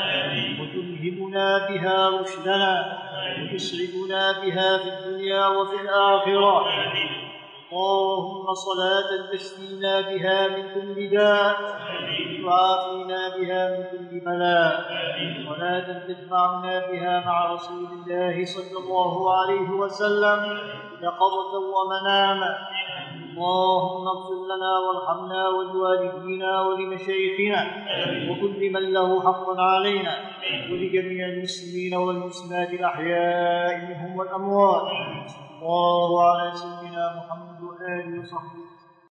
[0.60, 2.98] وتلهمنا بها رشدنا.
[3.42, 6.66] وتسعدنا بها في الدنيا وفي الآخرة.
[7.72, 11.56] اللهم صلاة تشفينا بها من كل داء
[12.44, 14.72] وعافينا بها من كل بلاء
[15.48, 20.38] صلاة تجمعنا بها مع رسول الله صلى الله عليه وسلم
[21.02, 22.50] يقظة ومناما
[23.36, 27.62] اللهم اغفر لنا وارحمنا ولوالدينا ولمشايخنا
[28.30, 30.14] وكل من له حق علينا
[30.70, 34.82] ولجميع المسلمين والمسلمات الأحياء منهم والأموات.
[35.28, 38.67] صلى الله على سيدنا محمد وآله وصحبه